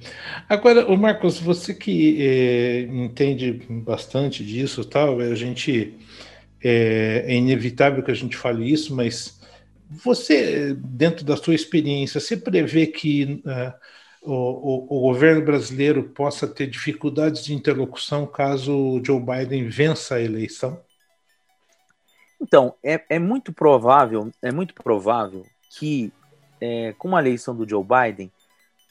Agora, 0.47 0.85
o 0.87 0.97
Marcos, 0.97 1.39
você 1.39 1.73
que 1.73 2.17
é, 2.19 2.81
entende 2.81 3.63
bastante 3.69 4.45
disso, 4.45 4.85
tal, 4.85 5.19
a 5.19 5.35
gente 5.35 5.97
é, 6.63 7.25
é 7.27 7.35
inevitável 7.35 8.03
que 8.03 8.11
a 8.11 8.15
gente 8.15 8.37
fale 8.37 8.71
isso, 8.71 8.95
mas 8.95 9.40
você, 9.91 10.73
dentro 10.73 11.25
da 11.25 11.35
sua 11.35 11.53
experiência, 11.53 12.19
você 12.19 12.37
prevê 12.37 12.87
que 12.87 13.43
uh, 13.45 13.73
o, 14.21 14.97
o, 14.97 15.01
governo 15.01 15.43
brasileiro 15.43 16.03
possa 16.03 16.47
ter 16.47 16.67
dificuldades 16.67 17.43
de 17.43 17.53
interlocução 17.53 18.25
caso 18.25 19.01
Joe 19.05 19.19
Biden 19.19 19.67
vença 19.67 20.15
a 20.15 20.21
eleição? 20.21 20.79
Então, 22.39 22.73
é, 22.81 23.03
é 23.09 23.19
muito 23.19 23.51
provável, 23.51 24.31
é 24.41 24.51
muito 24.51 24.73
provável 24.73 25.45
que 25.69 26.11
é, 26.61 26.93
com 26.97 27.15
a 27.15 27.19
eleição 27.19 27.53
do 27.53 27.67
Joe 27.67 27.83
Biden 27.83 28.31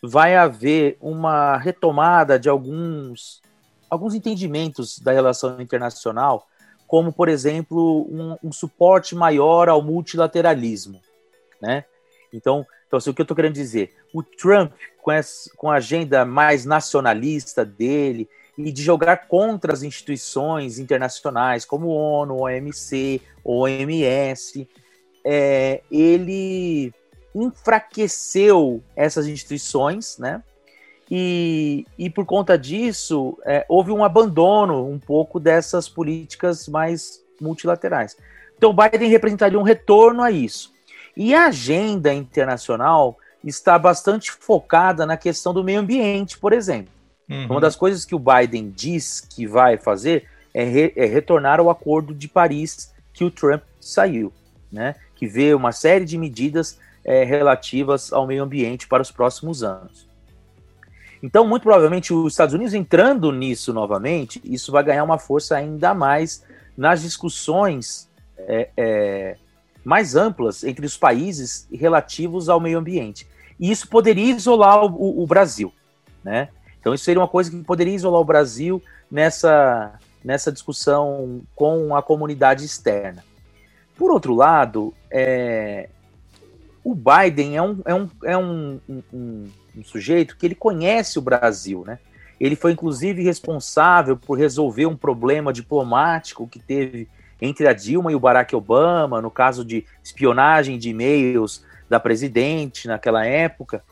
vai 0.02 0.36
haver 0.36 0.98
uma 1.00 1.56
retomada 1.56 2.38
de 2.38 2.48
alguns, 2.48 3.40
alguns 3.88 4.14
entendimentos 4.14 4.98
da 4.98 5.12
relação 5.12 5.60
internacional 5.60 6.46
como, 6.90 7.12
por 7.12 7.28
exemplo, 7.28 8.00
um, 8.10 8.48
um 8.48 8.52
suporte 8.52 9.14
maior 9.14 9.68
ao 9.68 9.80
multilateralismo, 9.80 11.00
né? 11.62 11.84
Então, 12.32 12.66
então 12.84 12.96
assim, 12.96 13.10
o 13.10 13.14
que 13.14 13.20
eu 13.20 13.22
estou 13.22 13.36
querendo 13.36 13.54
dizer? 13.54 13.94
O 14.12 14.24
Trump, 14.24 14.72
com, 15.00 15.12
essa, 15.12 15.48
com 15.56 15.70
a 15.70 15.76
agenda 15.76 16.24
mais 16.24 16.64
nacionalista 16.64 17.64
dele, 17.64 18.28
e 18.58 18.72
de 18.72 18.82
jogar 18.82 19.28
contra 19.28 19.72
as 19.72 19.84
instituições 19.84 20.80
internacionais, 20.80 21.64
como 21.64 21.90
ONU, 21.90 22.42
OMC, 22.42 23.22
OMS, 23.44 24.68
é, 25.24 25.82
ele 25.92 26.92
enfraqueceu 27.32 28.82
essas 28.96 29.28
instituições, 29.28 30.18
né? 30.18 30.42
E, 31.10 31.84
e 31.98 32.08
por 32.08 32.24
conta 32.24 32.56
disso, 32.56 33.36
é, 33.44 33.64
houve 33.68 33.90
um 33.90 34.04
abandono 34.04 34.86
um 34.86 34.98
pouco 34.98 35.40
dessas 35.40 35.88
políticas 35.88 36.68
mais 36.68 37.20
multilaterais. 37.40 38.16
Então, 38.56 38.74
Biden 38.74 39.08
representaria 39.08 39.58
um 39.58 39.62
retorno 39.62 40.22
a 40.22 40.30
isso. 40.30 40.72
E 41.16 41.34
a 41.34 41.46
agenda 41.46 42.14
internacional 42.14 43.18
está 43.42 43.78
bastante 43.78 44.30
focada 44.30 45.04
na 45.04 45.16
questão 45.16 45.52
do 45.52 45.64
meio 45.64 45.80
ambiente, 45.80 46.38
por 46.38 46.52
exemplo. 46.52 46.92
Uhum. 47.28 47.46
Uma 47.46 47.60
das 47.60 47.74
coisas 47.74 48.04
que 48.04 48.14
o 48.14 48.18
Biden 48.18 48.70
diz 48.70 49.20
que 49.20 49.46
vai 49.46 49.78
fazer 49.78 50.28
é, 50.52 50.64
re, 50.64 50.92
é, 50.96 51.06
retornar 51.06 51.58
ao 51.58 51.70
Acordo 51.70 52.14
de 52.14 52.28
Paris 52.28 52.92
que 53.12 53.24
o 53.24 53.30
Trump 53.30 53.62
saiu, 53.80 54.32
né? 54.70 54.94
que 55.14 55.26
vê 55.26 55.54
uma 55.54 55.72
série 55.72 56.04
de 56.04 56.18
medidas 56.18 56.78
é, 57.04 57.24
relativas 57.24 58.12
ao 58.12 58.26
meio 58.26 58.42
ambiente 58.42 58.86
para 58.86 59.02
os 59.02 59.10
próximos 59.10 59.62
anos. 59.62 60.09
Então, 61.22 61.46
muito 61.46 61.62
provavelmente, 61.62 62.12
os 62.12 62.32
Estados 62.32 62.54
Unidos 62.54 62.72
entrando 62.72 63.30
nisso 63.30 63.72
novamente, 63.72 64.40
isso 64.44 64.72
vai 64.72 64.82
ganhar 64.82 65.04
uma 65.04 65.18
força 65.18 65.56
ainda 65.56 65.92
mais 65.92 66.42
nas 66.76 67.02
discussões 67.02 68.08
é, 68.38 68.70
é, 68.76 69.36
mais 69.84 70.14
amplas 70.14 70.64
entre 70.64 70.86
os 70.86 70.96
países 70.96 71.68
relativos 71.72 72.48
ao 72.48 72.60
meio 72.60 72.78
ambiente. 72.78 73.26
E 73.58 73.70
isso 73.70 73.88
poderia 73.88 74.34
isolar 74.34 74.84
o, 74.84 75.22
o, 75.22 75.26
Brasil, 75.26 75.72
né? 76.24 76.48
Então 76.80 76.94
isso 76.94 77.04
seria 77.04 77.20
uma 77.20 77.28
coisa 77.28 77.50
que 77.50 77.62
poderia 77.62 77.94
isolar 77.94 78.20
o 78.20 78.24
Brasil 78.24 78.82
nessa, 79.10 79.98
nessa 80.24 80.50
discussão 80.50 81.42
com 81.54 81.94
a 81.94 82.02
comunidade 82.02 82.64
externa. 82.64 83.22
Por 83.96 84.10
outro 84.10 84.34
lado, 84.34 84.94
é, 85.10 85.90
o 86.82 86.94
Biden 86.94 87.58
é, 87.58 87.62
um, 87.62 87.82
é, 87.84 87.94
um, 87.94 88.10
é 88.24 88.38
um, 88.38 88.80
um, 89.12 89.48
um, 89.76 89.84
sujeito 89.84 90.36
que 90.36 90.46
ele 90.46 90.54
conhece 90.54 91.18
o 91.18 91.22
Brasil, 91.22 91.84
né? 91.86 91.98
Ele 92.38 92.56
foi 92.56 92.72
inclusive 92.72 93.22
responsável 93.22 94.16
por 94.16 94.38
resolver 94.38 94.86
um 94.86 94.96
problema 94.96 95.52
diplomático 95.52 96.48
que 96.48 96.58
teve 96.58 97.06
entre 97.40 97.66
a 97.66 97.72
Dilma 97.72 98.12
e 98.12 98.14
o 98.14 98.20
Barack 98.20 98.54
Obama, 98.54 99.20
no 99.20 99.30
caso 99.30 99.64
de 99.64 99.84
espionagem 100.02 100.78
de 100.78 100.90
e-mails 100.90 101.64
da 101.88 101.98
presidente 102.00 102.88
naquela 102.88 103.26
época. 103.26 103.82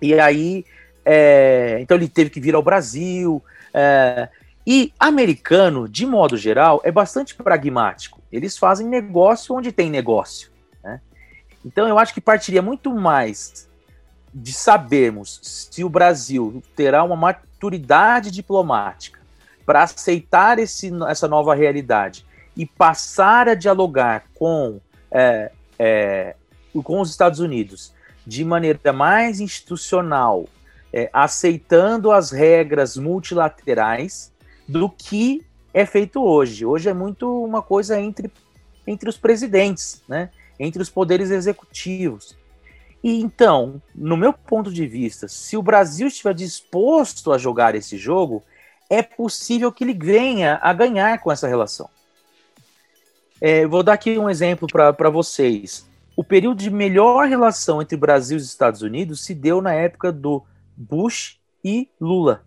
E 0.00 0.14
aí, 0.18 0.64
é, 1.04 1.78
então 1.80 1.96
ele 1.96 2.08
teve 2.08 2.30
que 2.30 2.40
vir 2.40 2.54
ao 2.54 2.62
Brasil. 2.62 3.42
É, 3.72 4.28
e 4.66 4.92
americano, 4.98 5.88
de 5.88 6.04
modo 6.04 6.36
geral, 6.36 6.80
é 6.84 6.92
bastante 6.92 7.34
pragmático. 7.34 8.20
Eles 8.30 8.58
fazem 8.58 8.86
negócio 8.86 9.54
onde 9.54 9.72
tem 9.72 9.88
negócio. 9.90 10.50
Né? 10.82 11.00
Então 11.64 11.88
eu 11.88 11.98
acho 11.98 12.12
que 12.12 12.20
partiria 12.20 12.60
muito 12.60 12.92
mais 12.92 13.67
de 14.32 14.52
sabermos 14.52 15.40
se 15.42 15.82
o 15.84 15.88
Brasil 15.88 16.62
terá 16.76 17.02
uma 17.02 17.16
maturidade 17.16 18.30
diplomática 18.30 19.18
para 19.64 19.82
aceitar 19.82 20.58
esse, 20.58 20.90
essa 21.08 21.28
nova 21.28 21.54
realidade 21.54 22.24
e 22.56 22.64
passar 22.64 23.48
a 23.48 23.54
dialogar 23.54 24.24
com, 24.34 24.80
é, 25.10 25.52
é, 25.78 26.34
com 26.82 27.00
os 27.00 27.10
Estados 27.10 27.40
Unidos 27.40 27.92
de 28.26 28.44
maneira 28.44 28.92
mais 28.92 29.40
institucional, 29.40 30.46
é, 30.92 31.08
aceitando 31.12 32.10
as 32.10 32.30
regras 32.30 32.96
multilaterais, 32.96 34.32
do 34.66 34.88
que 34.90 35.44
é 35.72 35.86
feito 35.86 36.22
hoje. 36.22 36.66
Hoje 36.66 36.88
é 36.88 36.94
muito 36.94 37.42
uma 37.42 37.62
coisa 37.62 37.98
entre, 37.98 38.30
entre 38.86 39.08
os 39.08 39.16
presidentes, 39.16 40.02
né? 40.06 40.30
entre 40.58 40.82
os 40.82 40.90
poderes 40.90 41.30
executivos. 41.30 42.36
E 43.02 43.20
então, 43.20 43.80
no 43.94 44.16
meu 44.16 44.32
ponto 44.32 44.72
de 44.72 44.86
vista, 44.86 45.28
se 45.28 45.56
o 45.56 45.62
Brasil 45.62 46.08
estiver 46.08 46.34
disposto 46.34 47.32
a 47.32 47.38
jogar 47.38 47.74
esse 47.74 47.96
jogo, 47.96 48.42
é 48.90 49.02
possível 49.02 49.70
que 49.70 49.84
ele 49.84 49.94
venha 49.94 50.58
a 50.62 50.72
ganhar 50.72 51.18
com 51.20 51.30
essa 51.30 51.46
relação. 51.46 51.88
É, 53.40 53.66
vou 53.66 53.82
dar 53.82 53.92
aqui 53.92 54.18
um 54.18 54.28
exemplo 54.28 54.66
para 54.66 55.10
vocês. 55.10 55.88
O 56.16 56.24
período 56.24 56.58
de 56.58 56.70
melhor 56.70 57.28
relação 57.28 57.80
entre 57.80 57.96
Brasil 57.96 58.36
e 58.36 58.40
Estados 58.40 58.82
Unidos 58.82 59.24
se 59.24 59.34
deu 59.34 59.62
na 59.62 59.72
época 59.72 60.10
do 60.10 60.42
Bush 60.76 61.38
e 61.64 61.88
Lula. 62.00 62.42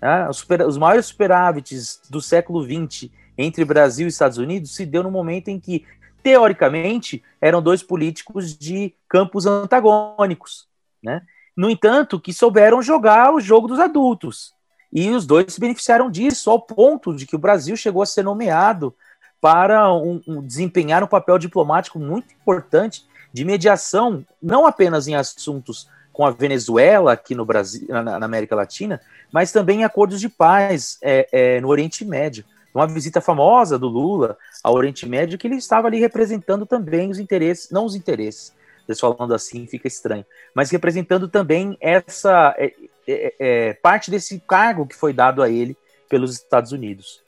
Né? 0.00 0.28
Os, 0.28 0.38
super, 0.38 0.62
os 0.62 0.76
maiores 0.76 1.06
superávites 1.06 2.00
do 2.10 2.20
século 2.20 2.64
XX 2.64 3.10
entre 3.38 3.64
Brasil 3.64 4.06
e 4.06 4.08
Estados 4.08 4.38
Unidos 4.38 4.74
se 4.74 4.84
deu 4.84 5.04
no 5.04 5.10
momento 5.10 5.48
em 5.48 5.60
que 5.60 5.84
teoricamente, 6.22 7.22
eram 7.40 7.62
dois 7.62 7.82
políticos 7.82 8.56
de 8.56 8.94
campos 9.08 9.46
antagônicos, 9.46 10.66
né? 11.02 11.22
No 11.56 11.68
entanto, 11.68 12.18
que 12.18 12.32
souberam 12.32 12.80
jogar 12.80 13.34
o 13.34 13.40
jogo 13.40 13.68
dos 13.68 13.78
adultos. 13.78 14.54
E 14.92 15.10
os 15.10 15.26
dois 15.26 15.52
se 15.52 15.60
beneficiaram 15.60 16.10
disso, 16.10 16.50
ao 16.50 16.60
ponto 16.60 17.14
de 17.14 17.26
que 17.26 17.36
o 17.36 17.38
Brasil 17.38 17.76
chegou 17.76 18.02
a 18.02 18.06
ser 18.06 18.22
nomeado 18.22 18.94
para 19.40 19.92
um, 19.92 20.22
um, 20.26 20.40
desempenhar 20.40 21.02
um 21.02 21.06
papel 21.06 21.36
diplomático 21.36 21.98
muito 21.98 22.32
importante 22.32 23.04
de 23.32 23.44
mediação, 23.44 24.24
não 24.40 24.66
apenas 24.66 25.08
em 25.08 25.14
assuntos 25.14 25.88
com 26.12 26.26
a 26.26 26.30
Venezuela, 26.30 27.12
aqui 27.12 27.34
no 27.34 27.44
Brasil, 27.44 27.86
na, 27.88 28.02
na 28.02 28.26
América 28.26 28.54
Latina, 28.54 29.00
mas 29.32 29.50
também 29.50 29.80
em 29.80 29.84
acordos 29.84 30.20
de 30.20 30.28
paz 30.28 30.98
é, 31.02 31.28
é, 31.32 31.60
no 31.60 31.68
Oriente 31.68 32.04
Médio 32.04 32.44
uma 32.74 32.86
visita 32.86 33.20
famosa 33.20 33.78
do 33.78 33.88
Lula 33.88 34.36
ao 34.62 34.74
Oriente 34.74 35.08
Médio, 35.08 35.38
que 35.38 35.46
ele 35.46 35.56
estava 35.56 35.88
ali 35.88 36.00
representando 36.00 36.64
também 36.66 37.10
os 37.10 37.18
interesses, 37.18 37.70
não 37.70 37.84
os 37.84 37.94
interesses, 37.94 38.52
falando 39.00 39.34
assim 39.34 39.66
fica 39.66 39.88
estranho, 39.88 40.24
mas 40.54 40.70
representando 40.70 41.28
também 41.28 41.76
essa 41.80 42.54
é, 42.58 42.72
é, 43.06 43.34
é, 43.38 43.74
parte 43.74 44.10
desse 44.10 44.38
cargo 44.40 44.86
que 44.86 44.94
foi 44.94 45.12
dado 45.12 45.42
a 45.42 45.48
ele 45.48 45.76
pelos 46.08 46.34
Estados 46.34 46.72
Unidos. 46.72 47.22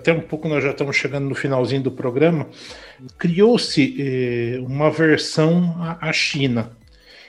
Até 0.00 0.12
um 0.12 0.20
pouco 0.20 0.48
nós 0.48 0.62
já 0.62 0.70
estamos 0.70 0.96
chegando 0.96 1.28
no 1.28 1.34
finalzinho 1.34 1.82
do 1.82 1.90
programa. 1.90 2.48
Criou-se 3.18 3.96
eh, 3.98 4.60
uma 4.60 4.90
versão 4.90 5.74
à 6.00 6.12
China 6.12 6.76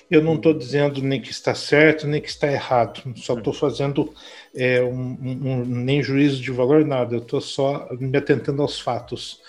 eu 0.09 0.23
não 0.23 0.35
estou 0.35 0.53
dizendo 0.53 1.01
nem 1.01 1.21
que 1.21 1.31
está 1.31 1.53
certo, 1.53 2.07
nem 2.07 2.21
que 2.21 2.29
está 2.29 2.49
errado. 2.49 3.01
Só 3.17 3.37
estou 3.37 3.53
fazendo 3.53 4.13
é, 4.57 4.81
um, 4.81 5.17
um, 5.21 5.65
nem 5.65 6.01
juízo 6.01 6.41
de 6.41 6.51
valor, 6.51 6.83
nada. 6.83 7.15
Eu 7.15 7.19
estou 7.19 7.39
só 7.39 7.87
me 7.99 8.17
atentando 8.17 8.63
aos 8.63 8.79
fatos. 8.79 9.39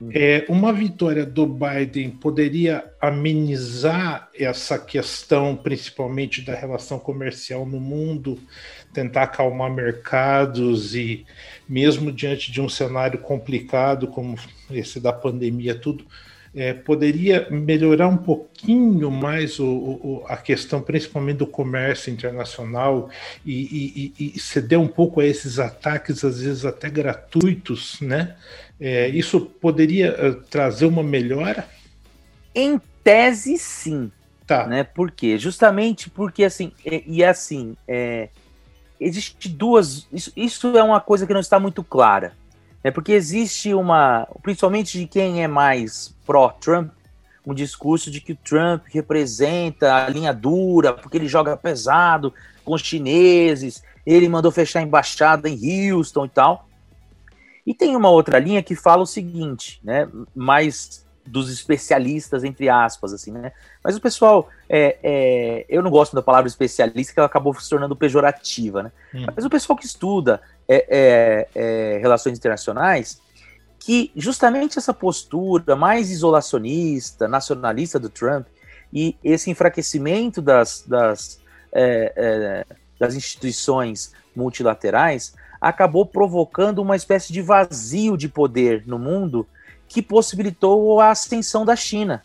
Uhum. 0.00 0.10
É, 0.12 0.44
uma 0.48 0.72
vitória 0.72 1.24
do 1.24 1.46
Biden 1.46 2.10
poderia 2.10 2.84
amenizar 3.00 4.28
essa 4.34 4.78
questão, 4.78 5.56
principalmente 5.56 6.42
da 6.42 6.54
relação 6.54 6.98
comercial 6.98 7.64
no 7.64 7.80
mundo, 7.80 8.38
tentar 8.92 9.22
acalmar 9.22 9.70
mercados 9.72 10.94
e, 10.94 11.24
mesmo 11.68 12.10
diante 12.10 12.50
de 12.50 12.60
um 12.60 12.68
cenário 12.68 13.20
complicado 13.20 14.08
como 14.08 14.36
esse 14.70 15.00
da 15.00 15.12
pandemia, 15.12 15.74
tudo, 15.74 16.04
é, 16.56 16.72
poderia 16.72 17.46
melhorar 17.50 18.08
um 18.08 18.16
pouquinho 18.16 19.10
mais 19.10 19.60
o, 19.60 19.66
o, 19.66 20.24
a 20.26 20.38
questão, 20.38 20.80
principalmente 20.80 21.36
do 21.36 21.46
comércio 21.46 22.10
internacional, 22.10 23.10
e, 23.44 24.12
e, 24.18 24.32
e, 24.34 24.40
ceder 24.40 24.80
um 24.80 24.88
pouco 24.88 25.20
a 25.20 25.26
esses 25.26 25.58
ataques, 25.58 26.24
às 26.24 26.40
vezes 26.40 26.64
até 26.64 26.88
gratuitos, 26.88 28.00
né? 28.00 28.34
É, 28.80 29.06
isso 29.08 29.38
poderia 29.40 30.12
uh, 30.12 30.34
trazer 30.48 30.86
uma 30.86 31.02
melhora? 31.02 31.68
Em 32.54 32.80
tese, 33.04 33.58
sim. 33.58 34.10
Tá. 34.46 34.66
Né? 34.66 34.82
Por 34.82 35.10
quê? 35.10 35.36
Justamente 35.38 36.08
porque, 36.08 36.42
assim, 36.42 36.72
e, 36.84 37.04
e 37.06 37.24
assim, 37.24 37.76
é, 37.86 38.30
existe 38.98 39.48
duas. 39.48 40.06
Isso, 40.10 40.32
isso 40.34 40.76
é 40.76 40.82
uma 40.82 41.00
coisa 41.00 41.26
que 41.26 41.34
não 41.34 41.40
está 41.40 41.60
muito 41.60 41.84
clara. 41.84 42.32
É 42.82 42.90
porque 42.90 43.12
existe 43.12 43.74
uma, 43.74 44.26
principalmente 44.42 44.98
de 44.98 45.06
quem 45.06 45.42
é 45.42 45.48
mais 45.48 46.15
pró-Trump, 46.26 46.90
um 47.46 47.54
discurso 47.54 48.10
de 48.10 48.20
que 48.20 48.32
o 48.32 48.36
Trump 48.36 48.84
representa 48.88 49.94
a 49.94 50.08
linha 50.08 50.32
dura, 50.32 50.92
porque 50.92 51.16
ele 51.16 51.28
joga 51.28 51.56
pesado 51.56 52.34
com 52.64 52.74
os 52.74 52.82
chineses, 52.82 53.82
ele 54.04 54.28
mandou 54.28 54.50
fechar 54.50 54.80
a 54.80 54.82
embaixada 54.82 55.48
em 55.48 55.92
Houston 55.92 56.24
e 56.24 56.28
tal. 56.28 56.68
E 57.64 57.72
tem 57.72 57.96
uma 57.96 58.10
outra 58.10 58.38
linha 58.38 58.62
que 58.62 58.74
fala 58.74 59.02
o 59.02 59.06
seguinte, 59.06 59.80
né, 59.82 60.08
mais 60.34 61.06
dos 61.26 61.50
especialistas, 61.50 62.44
entre 62.44 62.68
aspas, 62.68 63.12
assim, 63.12 63.32
né? 63.32 63.50
Mas 63.82 63.96
o 63.96 64.00
pessoal, 64.00 64.48
é, 64.68 64.96
é, 65.02 65.66
eu 65.68 65.82
não 65.82 65.90
gosto 65.90 66.14
da 66.14 66.22
palavra 66.22 66.46
especialista, 66.46 67.12
que 67.12 67.18
ela 67.18 67.26
acabou 67.26 67.52
se 67.54 67.68
tornando 67.68 67.96
pejorativa, 67.96 68.84
né? 68.84 68.92
Hum. 69.12 69.26
Mas 69.34 69.44
o 69.44 69.50
pessoal 69.50 69.76
que 69.76 69.84
estuda 69.86 70.40
é, 70.68 70.86
é, 70.88 71.48
é, 71.54 71.98
relações 71.98 72.38
internacionais, 72.38 73.20
que 73.86 74.10
justamente 74.16 74.80
essa 74.80 74.92
postura 74.92 75.76
mais 75.76 76.10
isolacionista, 76.10 77.28
nacionalista 77.28 78.00
do 78.00 78.08
Trump, 78.08 78.48
e 78.92 79.16
esse 79.22 79.48
enfraquecimento 79.48 80.42
das, 80.42 80.82
das, 80.84 81.40
é, 81.72 82.66
das 82.98 83.14
instituições 83.14 84.12
multilaterais 84.34 85.36
acabou 85.60 86.04
provocando 86.04 86.80
uma 86.80 86.96
espécie 86.96 87.32
de 87.32 87.40
vazio 87.40 88.16
de 88.16 88.28
poder 88.28 88.82
no 88.88 88.98
mundo 88.98 89.46
que 89.86 90.02
possibilitou 90.02 91.00
a 91.00 91.12
ascensão 91.12 91.64
da 91.64 91.76
China. 91.76 92.24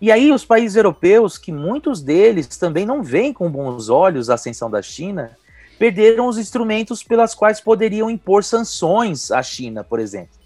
E 0.00 0.12
aí 0.12 0.30
os 0.30 0.44
países 0.44 0.76
europeus, 0.76 1.36
que 1.36 1.50
muitos 1.50 2.00
deles 2.00 2.46
também 2.56 2.86
não 2.86 3.02
veem 3.02 3.32
com 3.32 3.50
bons 3.50 3.88
olhos 3.88 4.30
a 4.30 4.34
ascensão 4.34 4.70
da 4.70 4.80
China, 4.80 5.36
perderam 5.76 6.28
os 6.28 6.38
instrumentos 6.38 7.02
pelas 7.02 7.34
quais 7.34 7.60
poderiam 7.60 8.08
impor 8.08 8.44
sanções 8.44 9.32
à 9.32 9.42
China, 9.42 9.82
por 9.82 9.98
exemplo. 9.98 10.37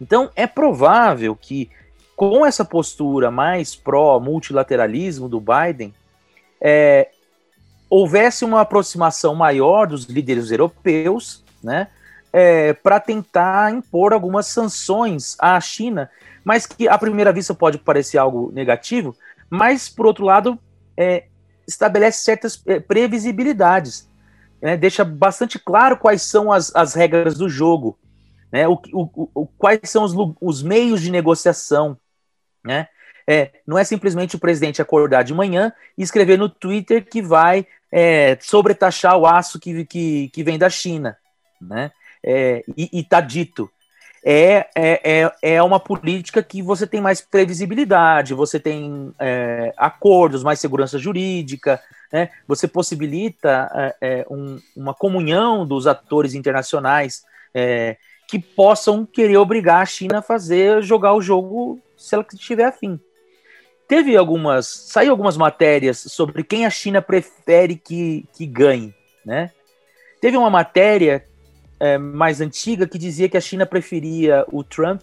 Então 0.00 0.30
é 0.34 0.46
provável 0.46 1.36
que 1.36 1.70
com 2.20 2.44
essa 2.44 2.66
postura 2.66 3.30
mais 3.30 3.74
pró-multilateralismo 3.74 5.26
do 5.26 5.40
Biden, 5.40 5.94
é, 6.60 7.08
houvesse 7.88 8.44
uma 8.44 8.60
aproximação 8.60 9.34
maior 9.34 9.86
dos 9.86 10.04
líderes 10.04 10.50
europeus, 10.50 11.42
né, 11.64 11.88
é, 12.30 12.74
para 12.74 13.00
tentar 13.00 13.72
impor 13.72 14.12
algumas 14.12 14.48
sanções 14.48 15.34
à 15.40 15.58
China, 15.62 16.10
mas 16.44 16.66
que 16.66 16.86
à 16.86 16.98
primeira 16.98 17.32
vista 17.32 17.54
pode 17.54 17.78
parecer 17.78 18.18
algo 18.18 18.52
negativo, 18.52 19.16
mas 19.48 19.88
por 19.88 20.04
outro 20.04 20.26
lado 20.26 20.58
é, 20.98 21.24
estabelece 21.66 22.22
certas 22.22 22.62
é, 22.66 22.78
previsibilidades, 22.78 24.06
né, 24.60 24.76
deixa 24.76 25.06
bastante 25.06 25.58
claro 25.58 25.96
quais 25.96 26.20
são 26.20 26.52
as, 26.52 26.70
as 26.76 26.92
regras 26.92 27.38
do 27.38 27.48
jogo, 27.48 27.98
né, 28.52 28.66
o, 28.66 28.80
o, 28.92 29.30
o, 29.34 29.46
quais 29.46 29.80
são 29.84 30.04
os, 30.04 30.14
os 30.40 30.62
meios 30.62 31.00
de 31.00 31.10
negociação, 31.10 31.96
né, 32.64 32.88
É, 33.26 33.50
não 33.66 33.78
é 33.78 33.84
simplesmente 33.84 34.34
o 34.34 34.40
presidente 34.40 34.82
acordar 34.82 35.22
de 35.22 35.32
manhã 35.32 35.72
e 35.96 36.02
escrever 36.02 36.36
no 36.36 36.48
Twitter 36.48 37.06
que 37.08 37.22
vai 37.22 37.64
é, 37.92 38.36
sobretaxar 38.40 39.16
o 39.16 39.26
aço 39.26 39.60
que, 39.60 39.84
que, 39.84 40.28
que 40.30 40.42
vem 40.42 40.58
da 40.58 40.68
China, 40.68 41.16
né? 41.60 41.92
É, 42.22 42.64
e 42.76 43.00
está 43.00 43.20
dito. 43.20 43.70
É, 44.22 44.68
é, 44.76 45.22
é, 45.22 45.32
é 45.54 45.62
uma 45.62 45.80
política 45.80 46.42
que 46.42 46.60
você 46.60 46.86
tem 46.86 47.00
mais 47.00 47.22
previsibilidade, 47.22 48.34
você 48.34 48.60
tem 48.60 49.12
é, 49.18 49.72
acordos, 49.76 50.44
mais 50.44 50.60
segurança 50.60 50.98
jurídica, 50.98 51.80
né? 52.12 52.28
você 52.46 52.68
possibilita 52.68 53.70
é, 53.74 53.96
é 54.00 54.26
um, 54.30 54.58
uma 54.76 54.92
comunhão 54.92 55.66
dos 55.66 55.86
atores 55.86 56.34
internacionais 56.34 57.24
que 58.30 58.38
possam 58.38 59.04
querer 59.04 59.36
obrigar 59.36 59.82
a 59.82 59.86
China 59.86 60.18
a 60.18 60.22
fazer, 60.22 60.82
jogar 60.82 61.14
o 61.14 61.20
jogo 61.20 61.80
se 61.96 62.14
ela 62.14 62.24
estiver 62.32 62.64
afim. 62.64 63.00
Teve 63.88 64.16
algumas, 64.16 64.68
saiu 64.68 65.10
algumas 65.10 65.36
matérias 65.36 65.98
sobre 65.98 66.44
quem 66.44 66.64
a 66.64 66.70
China 66.70 67.02
prefere 67.02 67.74
que, 67.74 68.24
que 68.32 68.46
ganhe, 68.46 68.94
né? 69.26 69.50
Teve 70.20 70.36
uma 70.36 70.48
matéria 70.48 71.26
é, 71.80 71.98
mais 71.98 72.40
antiga 72.40 72.86
que 72.86 72.98
dizia 72.98 73.28
que 73.28 73.36
a 73.36 73.40
China 73.40 73.66
preferia 73.66 74.44
o 74.52 74.62
Trump 74.62 75.02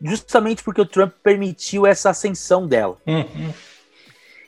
justamente 0.00 0.62
porque 0.62 0.80
o 0.80 0.86
Trump 0.86 1.12
permitiu 1.22 1.84
essa 1.84 2.10
ascensão 2.10 2.66
dela. 2.66 2.96
Uhum. 3.06 3.52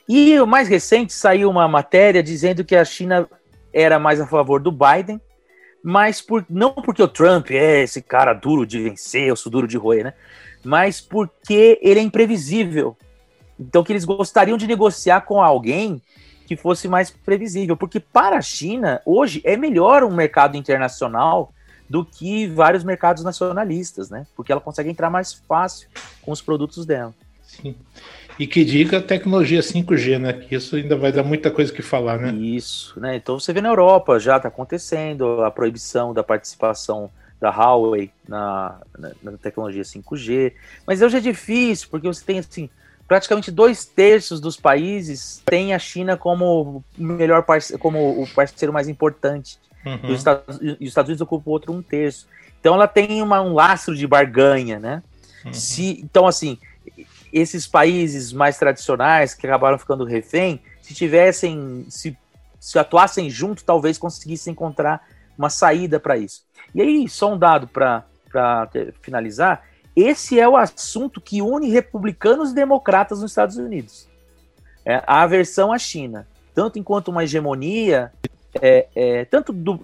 E 0.08 0.38
o 0.38 0.46
mais 0.46 0.68
recente 0.68 1.12
saiu 1.12 1.50
uma 1.50 1.66
matéria 1.66 2.22
dizendo 2.22 2.64
que 2.64 2.76
a 2.76 2.84
China 2.84 3.28
era 3.72 3.98
mais 3.98 4.20
a 4.20 4.26
favor 4.26 4.60
do 4.60 4.70
Biden, 4.70 5.20
mas 5.86 6.22
por, 6.22 6.46
não 6.48 6.72
porque 6.72 7.02
o 7.02 7.06
Trump 7.06 7.50
é 7.50 7.82
esse 7.82 8.00
cara 8.00 8.32
duro 8.32 8.64
de 8.64 8.82
vencer, 8.82 9.28
eu 9.28 9.36
sou 9.36 9.52
duro 9.52 9.68
de 9.68 9.76
roer, 9.76 10.02
né? 10.02 10.14
Mas 10.64 10.98
porque 10.98 11.78
ele 11.82 12.00
é 12.00 12.02
imprevisível. 12.02 12.96
Então 13.60 13.84
que 13.84 13.92
eles 13.92 14.06
gostariam 14.06 14.56
de 14.56 14.66
negociar 14.66 15.20
com 15.20 15.42
alguém 15.42 16.00
que 16.46 16.56
fosse 16.56 16.88
mais 16.88 17.10
previsível, 17.10 17.76
porque 17.76 18.00
para 18.00 18.38
a 18.38 18.40
China 18.40 19.02
hoje 19.04 19.42
é 19.44 19.58
melhor 19.58 20.02
um 20.02 20.14
mercado 20.14 20.56
internacional 20.56 21.52
do 21.88 22.02
que 22.02 22.46
vários 22.46 22.82
mercados 22.82 23.22
nacionalistas, 23.22 24.08
né? 24.08 24.26
Porque 24.34 24.50
ela 24.50 24.62
consegue 24.62 24.88
entrar 24.88 25.10
mais 25.10 25.34
fácil 25.34 25.86
com 26.22 26.32
os 26.32 26.40
produtos 26.40 26.86
dela. 26.86 27.14
Sim. 27.42 27.76
E 28.38 28.46
que 28.46 28.64
diga 28.64 29.00
tecnologia 29.00 29.60
5G, 29.60 30.18
né? 30.18 30.32
Que 30.32 30.56
isso 30.56 30.76
ainda 30.76 30.96
vai 30.96 31.12
dar 31.12 31.22
muita 31.22 31.50
coisa 31.50 31.72
que 31.72 31.82
falar, 31.82 32.18
né? 32.18 32.32
Isso, 32.32 32.98
né? 32.98 33.16
Então 33.16 33.38
você 33.38 33.52
vê 33.52 33.60
na 33.60 33.68
Europa 33.68 34.18
já 34.18 34.36
está 34.36 34.48
acontecendo 34.48 35.42
a 35.42 35.50
proibição 35.50 36.12
da 36.12 36.22
participação 36.22 37.10
da 37.40 37.50
Huawei 37.50 38.10
na, 38.26 38.80
na, 38.98 39.12
na, 39.22 39.32
tecnologia 39.32 39.82
5G. 39.82 40.52
Mas 40.86 41.02
hoje 41.02 41.18
é 41.18 41.20
difícil, 41.20 41.88
porque 41.90 42.06
você 42.06 42.24
tem 42.24 42.38
assim, 42.38 42.70
praticamente 43.06 43.50
dois 43.50 43.84
terços 43.84 44.40
dos 44.40 44.56
países 44.56 45.42
têm 45.44 45.74
a 45.74 45.78
China 45.78 46.16
como 46.16 46.82
melhor 46.96 47.42
parceiro, 47.42 47.80
como 47.80 48.22
o 48.22 48.26
parceiro 48.34 48.72
mais 48.72 48.88
importante. 48.88 49.58
Uhum. 49.84 50.00
E, 50.04 50.12
os 50.12 50.18
Estados, 50.18 50.58
e 50.62 50.72
os 50.72 50.88
Estados 50.88 51.08
Unidos 51.08 51.20
ocupam 51.20 51.50
outro 51.50 51.72
um 51.72 51.82
terço. 51.82 52.26
Então 52.58 52.74
ela 52.74 52.88
tem 52.88 53.20
uma, 53.20 53.42
um 53.42 53.52
lastro 53.52 53.94
de 53.94 54.06
barganha, 54.06 54.78
né? 54.78 55.02
Uhum. 55.44 55.52
Se, 55.52 56.00
então, 56.02 56.26
assim, 56.26 56.58
esses 57.34 57.66
países 57.66 58.32
mais 58.32 58.56
tradicionais 58.56 59.34
que 59.34 59.44
acabaram 59.44 59.76
ficando 59.76 60.04
refém, 60.04 60.62
se 60.80 60.94
tivessem, 60.94 61.84
se, 61.90 62.16
se 62.60 62.78
atuassem 62.78 63.28
junto, 63.28 63.64
talvez 63.64 63.98
conseguissem 63.98 64.52
encontrar 64.52 65.04
uma 65.36 65.50
saída 65.50 65.98
para 65.98 66.16
isso. 66.16 66.44
E 66.72 66.80
aí, 66.80 67.08
só 67.08 67.32
um 67.32 67.36
dado 67.36 67.66
para 67.66 68.04
finalizar: 69.02 69.66
esse 69.96 70.38
é 70.38 70.48
o 70.48 70.56
assunto 70.56 71.20
que 71.20 71.42
une 71.42 71.68
republicanos 71.70 72.52
e 72.52 72.54
democratas 72.54 73.20
nos 73.20 73.32
Estados 73.32 73.56
Unidos. 73.56 74.08
É 74.84 75.02
a 75.04 75.22
aversão 75.22 75.72
à 75.72 75.78
China, 75.78 76.28
tanto 76.54 76.78
enquanto 76.78 77.08
uma 77.08 77.24
hegemonia, 77.24 78.12
é, 78.62 78.86
é, 78.94 79.24
tanto, 79.24 79.52
do, 79.52 79.80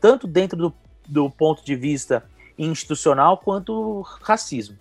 tanto 0.00 0.28
dentro 0.28 0.56
do, 0.56 0.74
do 1.08 1.28
ponto 1.28 1.64
de 1.64 1.74
vista 1.74 2.22
institucional 2.56 3.38
quanto 3.38 4.02
racismo. 4.22 4.76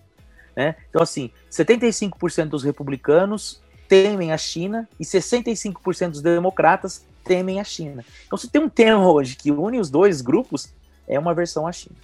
Né? 0.59 0.75
Então, 0.89 1.01
assim, 1.01 1.31
75% 1.49 2.49
dos 2.49 2.65
republicanos 2.65 3.61
temem 3.87 4.33
a 4.33 4.37
China 4.37 4.89
e 4.99 5.05
65% 5.05 6.09
dos 6.09 6.21
democratas 6.21 7.05
temem 7.23 7.61
a 7.61 7.63
China. 7.63 8.03
Então, 8.27 8.37
se 8.37 8.49
tem 8.49 8.61
um 8.61 8.67
tema 8.67 9.09
hoje 9.09 9.37
que 9.37 9.51
une 9.51 9.79
os 9.79 9.89
dois 9.89 10.19
grupos, 10.19 10.67
é 11.07 11.17
uma 11.17 11.33
versão 11.33 11.65
à 11.65 11.71
China. 11.71 11.95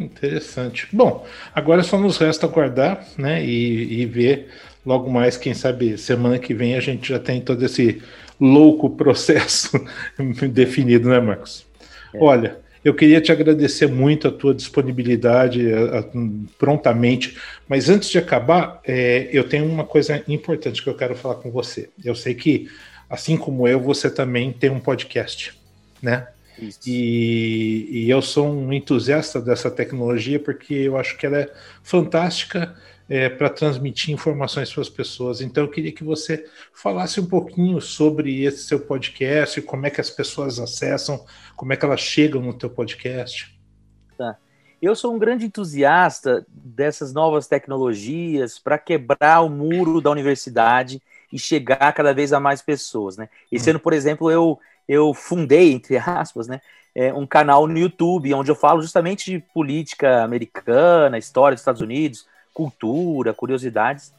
Interessante. 0.00 0.88
Bom, 0.90 1.26
agora 1.54 1.82
só 1.82 1.98
nos 1.98 2.16
resta 2.16 2.46
aguardar 2.46 3.06
né, 3.18 3.44
e, 3.44 4.00
e, 4.00 4.06
ver 4.06 4.48
logo 4.86 5.10
mais, 5.10 5.36
quem 5.36 5.52
sabe 5.52 5.98
semana 5.98 6.38
que 6.38 6.54
vem 6.54 6.74
a 6.74 6.80
gente 6.80 7.10
já 7.10 7.18
tem 7.18 7.38
todo 7.38 7.62
esse 7.62 8.02
louco 8.40 8.88
processo 8.88 9.78
definido, 10.50 11.10
né, 11.10 11.20
Marcos? 11.20 11.66
É. 12.14 12.18
Olha, 12.18 12.58
eu 12.88 12.94
queria 12.94 13.20
te 13.20 13.30
agradecer 13.30 13.86
muito 13.86 14.28
a 14.28 14.32
tua 14.32 14.54
disponibilidade 14.54 15.72
a, 15.72 15.98
a, 15.98 16.04
prontamente, 16.58 17.38
mas 17.68 17.88
antes 17.88 18.08
de 18.08 18.18
acabar, 18.18 18.80
é, 18.84 19.28
eu 19.32 19.48
tenho 19.48 19.66
uma 19.66 19.84
coisa 19.84 20.22
importante 20.26 20.82
que 20.82 20.88
eu 20.88 20.94
quero 20.94 21.14
falar 21.14 21.36
com 21.36 21.50
você. 21.50 21.90
Eu 22.02 22.14
sei 22.14 22.34
que, 22.34 22.68
assim 23.08 23.36
como 23.36 23.68
eu, 23.68 23.78
você 23.78 24.10
também 24.10 24.52
tem 24.52 24.70
um 24.70 24.80
podcast, 24.80 25.54
né? 26.02 26.28
E, 26.84 27.88
e, 27.88 28.10
eu 28.10 28.20
sou 28.20 28.50
um 28.52 28.72
entusiasta 28.72 29.40
dessa 29.40 29.70
tecnologia 29.70 30.40
porque 30.40 30.74
eu 30.74 30.96
acho 30.96 31.16
que 31.16 31.24
ela 31.24 31.38
é 31.38 31.52
fantástica 31.84 32.74
é, 33.08 33.28
para 33.28 33.48
transmitir 33.48 34.12
informações 34.12 34.72
para 34.72 34.82
as 34.82 34.88
pessoas. 34.88 35.40
Então 35.40 35.64
eu 35.64 35.70
queria 35.70 35.92
que 35.92 36.04
você 36.04 36.44
falasse 36.72 37.20
um 37.20 37.26
pouquinho 37.26 37.80
sobre 37.80 38.44
esse 38.44 38.64
seu 38.64 38.80
podcast, 38.80 39.62
como 39.62 39.86
é 39.86 39.90
que 39.90 40.00
as 40.00 40.10
pessoas 40.10 40.58
acessam, 40.58 41.24
como 41.56 41.72
é 41.72 41.76
que 41.76 41.84
elas 41.84 42.00
chegam 42.00 42.42
no 42.42 42.52
teu 42.52 42.68
podcast. 42.68 43.58
Tá. 44.16 44.36
Eu 44.80 44.94
sou 44.94 45.14
um 45.14 45.18
grande 45.18 45.46
entusiasta 45.46 46.46
dessas 46.48 47.12
novas 47.12 47.48
tecnologias 47.48 48.58
para 48.58 48.78
quebrar 48.78 49.40
o 49.40 49.48
muro 49.48 50.00
da 50.00 50.10
universidade 50.10 51.02
e 51.32 51.38
chegar 51.38 51.92
cada 51.92 52.12
vez 52.12 52.32
a 52.32 52.40
mais 52.40 52.62
pessoas, 52.62 53.16
né? 53.16 53.28
Esse 53.50 53.68
hum. 53.68 53.72
ano, 53.72 53.80
por 53.80 53.92
exemplo, 53.92 54.30
eu 54.30 54.58
eu 54.88 55.12
fundei, 55.12 55.72
entre 55.72 55.98
aspas, 55.98 56.48
né, 56.48 56.62
é, 56.94 57.12
um 57.12 57.26
canal 57.26 57.66
no 57.66 57.78
YouTube 57.78 58.32
onde 58.32 58.50
eu 58.50 58.54
falo 58.54 58.80
justamente 58.80 59.30
de 59.30 59.38
política 59.38 60.22
americana, 60.24 61.18
história 61.18 61.54
dos 61.54 61.60
Estados 61.60 61.82
Unidos, 61.82 62.26
cultura, 62.58 63.32
curiosidades. 63.32 64.12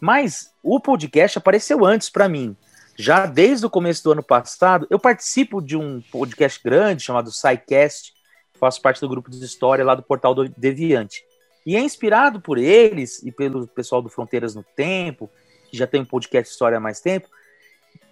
Mas 0.00 0.50
o 0.62 0.80
podcast 0.80 1.36
apareceu 1.36 1.84
antes 1.84 2.08
para 2.08 2.26
mim. 2.26 2.56
Já 2.96 3.26
desde 3.26 3.66
o 3.66 3.70
começo 3.70 4.02
do 4.02 4.12
ano 4.12 4.22
passado, 4.22 4.86
eu 4.88 4.98
participo 4.98 5.60
de 5.60 5.76
um 5.76 6.00
podcast 6.00 6.58
grande 6.64 7.02
chamado 7.02 7.30
SciCast, 7.30 8.14
faço 8.58 8.80
parte 8.80 9.00
do 9.00 9.08
grupo 9.08 9.30
de 9.30 9.44
história 9.44 9.84
lá 9.84 9.94
do 9.94 10.02
portal 10.02 10.34
do 10.34 10.48
Deviante. 10.48 11.22
E 11.66 11.76
é 11.76 11.80
inspirado 11.80 12.40
por 12.40 12.56
eles 12.56 13.22
e 13.22 13.30
pelo 13.30 13.66
pessoal 13.66 14.00
do 14.00 14.08
Fronteiras 14.08 14.54
no 14.54 14.64
Tempo, 14.74 15.30
que 15.70 15.76
já 15.76 15.86
tem 15.86 16.00
um 16.00 16.06
podcast 16.06 16.50
história 16.50 16.78
há 16.78 16.80
mais 16.80 17.00
tempo, 17.00 17.28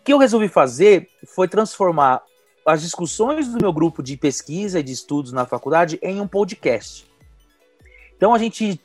o 0.01 0.05
que 0.05 0.13
eu 0.13 0.19
resolvi 0.19 0.49
fazer 0.49 1.09
foi 1.27 1.49
transformar 1.49 2.23
as 2.67 2.83
discussões 2.83 3.49
do 3.49 3.59
meu 3.61 3.73
grupo 3.73 4.03
de 4.03 4.17
pesquisa 4.17 4.81
e 4.81 4.83
de 4.83 4.93
estudos 4.93 5.33
na 5.33 5.47
faculdade 5.47 5.99
em 6.03 6.21
um 6.21 6.29
podcast. 6.29 7.11
Então 8.17 8.35
a 8.35 8.39
gente 8.39 8.79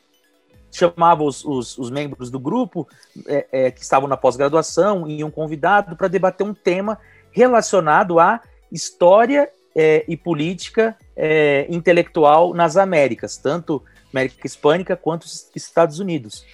chamava 0.76 1.22
os, 1.22 1.44
os, 1.44 1.78
os 1.78 1.90
membros 1.90 2.30
do 2.30 2.38
grupo 2.38 2.86
é, 3.26 3.46
é, 3.50 3.70
que 3.70 3.82
estavam 3.82 4.08
na 4.08 4.16
pós-graduação 4.16 5.08
e 5.08 5.24
um 5.24 5.30
convidado 5.30 5.96
para 5.96 6.08
debater 6.08 6.46
um 6.46 6.54
tema 6.54 6.98
relacionado 7.30 8.20
à 8.20 8.40
história 8.70 9.50
é, 9.74 10.04
e 10.08 10.16
política 10.16 10.96
é, 11.16 11.66
intelectual 11.70 12.54
nas 12.54 12.76
Américas, 12.76 13.36
tanto 13.36 13.82
América 14.12 14.46
Hispânica 14.46 14.96
quanto 14.96 15.26
Estados 15.54 15.98
Unidos. 15.98 16.44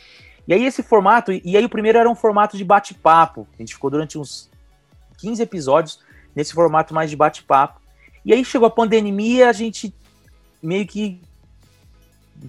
E 0.47 0.55
aí 0.55 0.65
esse 0.65 0.83
formato, 0.83 1.33
e 1.33 1.57
aí 1.57 1.65
o 1.65 1.69
primeiro 1.69 1.99
era 1.99 2.11
um 2.11 2.15
formato 2.15 2.57
de 2.57 2.65
bate-papo. 2.65 3.47
A 3.55 3.63
gente 3.63 3.75
ficou 3.75 3.91
durante 3.91 4.19
uns 4.19 4.51
15 5.19 5.43
episódios 5.43 6.01
nesse 6.35 6.53
formato 6.53 6.93
mais 6.93 7.11
de 7.11 7.17
bate-papo. 7.17 7.81
E 8.25 8.33
aí 8.33 8.45
chegou 8.45 8.67
a 8.67 8.71
pandemia, 8.71 9.49
a 9.49 9.53
gente 9.53 9.95
meio 10.61 10.87
que 10.87 11.21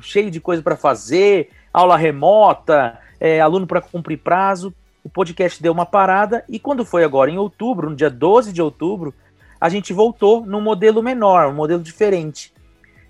cheio 0.02 0.32
de 0.32 0.40
coisa 0.40 0.62
para 0.62 0.76
fazer, 0.76 1.50
aula 1.74 1.98
remota, 1.98 3.00
é, 3.20 3.42
aluno 3.42 3.66
para 3.66 3.82
cumprir 3.82 4.18
prazo. 4.18 4.74
O 5.04 5.10
podcast 5.10 5.62
deu 5.62 5.74
uma 5.74 5.86
parada 5.86 6.46
e 6.48 6.60
quando 6.60 6.86
foi 6.86 7.04
agora 7.04 7.30
em 7.30 7.38
outubro, 7.38 7.90
no 7.90 7.96
dia 7.96 8.10
12 8.10 8.54
de 8.54 8.62
outubro, 8.62 9.14
a 9.60 9.68
gente 9.68 9.92
voltou 9.92 10.46
num 10.46 10.62
modelo 10.62 11.02
menor, 11.02 11.48
um 11.48 11.56
modelo 11.56 11.82
diferente. 11.82 12.54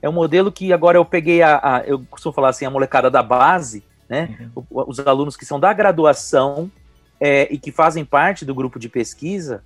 É 0.02 0.10
um 0.10 0.14
modelo 0.14 0.52
que 0.52 0.74
agora 0.74 0.98
eu 0.98 1.06
peguei 1.06 1.42
a, 1.42 1.60
a 1.62 1.84
eu 1.86 2.04
costumo 2.10 2.34
falar 2.34 2.50
assim, 2.50 2.66
a 2.66 2.70
molecada 2.70 3.10
da 3.10 3.22
base, 3.22 3.84
né? 4.10 4.50
Uhum. 4.56 4.66
Os 4.70 5.00
alunos 5.00 5.38
que 5.38 5.46
são 5.46 5.60
da 5.60 5.72
graduação 5.74 6.72
é, 7.20 7.48
e 7.52 7.58
que 7.58 7.72
fazem 7.72 8.04
parte 8.04 8.44
do 8.44 8.54
grupo 8.54 8.78
de 8.78 8.90
pesquisa, 8.90 9.64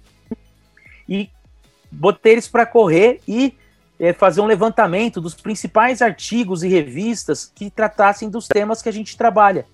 e 1.07 1.29
botei 1.91 2.33
eles 2.33 2.47
para 2.47 2.65
correr 2.65 3.19
e 3.27 3.55
é, 3.99 4.13
fazer 4.13 4.41
um 4.41 4.45
levantamento 4.45 5.19
dos 5.19 5.33
principais 5.33 6.01
artigos 6.01 6.63
e 6.63 6.67
revistas 6.67 7.51
que 7.53 7.69
tratassem 7.69 8.29
dos 8.29 8.47
temas 8.47 8.81
que 8.81 8.89
a 8.89 8.93
gente 8.93 9.17
trabalha. 9.17 9.65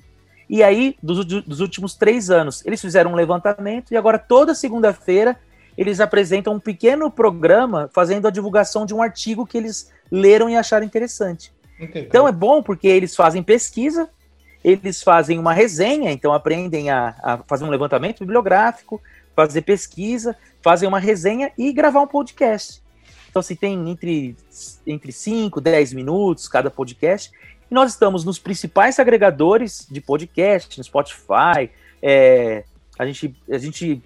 E 0.49 0.61
aí, 0.61 0.95
dos, 1.01 1.25
dos 1.25 1.59
últimos 1.59 1.95
três 1.95 2.29
anos, 2.29 2.65
eles 2.65 2.81
fizeram 2.81 3.11
um 3.11 3.15
levantamento 3.15 3.91
e 3.91 3.97
agora 3.97 4.19
toda 4.19 4.53
segunda-feira 4.53 5.37
eles 5.77 5.99
apresentam 5.99 6.53
um 6.53 6.59
pequeno 6.59 7.09
programa 7.09 7.89
fazendo 7.93 8.27
a 8.27 8.31
divulgação 8.31 8.85
de 8.85 8.93
um 8.93 9.01
artigo 9.01 9.45
que 9.45 9.57
eles 9.57 9.91
leram 10.11 10.49
e 10.49 10.55
acharam 10.55 10.85
interessante. 10.85 11.51
Entendi. 11.79 12.05
Então 12.05 12.27
é 12.27 12.31
bom 12.31 12.61
porque 12.61 12.87
eles 12.87 13.15
fazem 13.15 13.41
pesquisa, 13.41 14.07
eles 14.63 15.01
fazem 15.01 15.39
uma 15.39 15.51
resenha, 15.51 16.11
então 16.11 16.31
aprendem 16.31 16.91
a, 16.91 17.15
a, 17.23 17.37
fazer 17.39 17.63
um 17.63 17.69
levantamento 17.69 18.19
bibliográfico, 18.19 19.01
fazer 19.35 19.63
pesquisa, 19.63 20.37
fazem 20.61 20.87
uma 20.87 20.99
resenha 20.99 21.51
e 21.57 21.73
gravar 21.73 22.01
um 22.01 22.07
podcast. 22.07 22.82
Então, 23.33 23.41
se 23.41 23.53
assim, 23.53 23.59
tem 23.59 23.89
entre, 23.89 24.35
entre 24.85 25.11
5, 25.11 25.59
10 25.59 25.93
minutos 25.93 26.47
cada 26.47 26.69
podcast, 26.69 27.31
e 27.69 27.73
nós 27.73 27.89
estamos 27.89 28.23
nos 28.23 28.37
principais 28.37 28.99
agregadores 28.99 29.87
de 29.89 29.99
podcast, 29.99 30.77
no 30.77 30.83
Spotify, 30.83 31.71
é, 31.99 32.63
a, 32.99 33.03
gente, 33.07 33.35
a 33.49 33.57
gente 33.57 33.99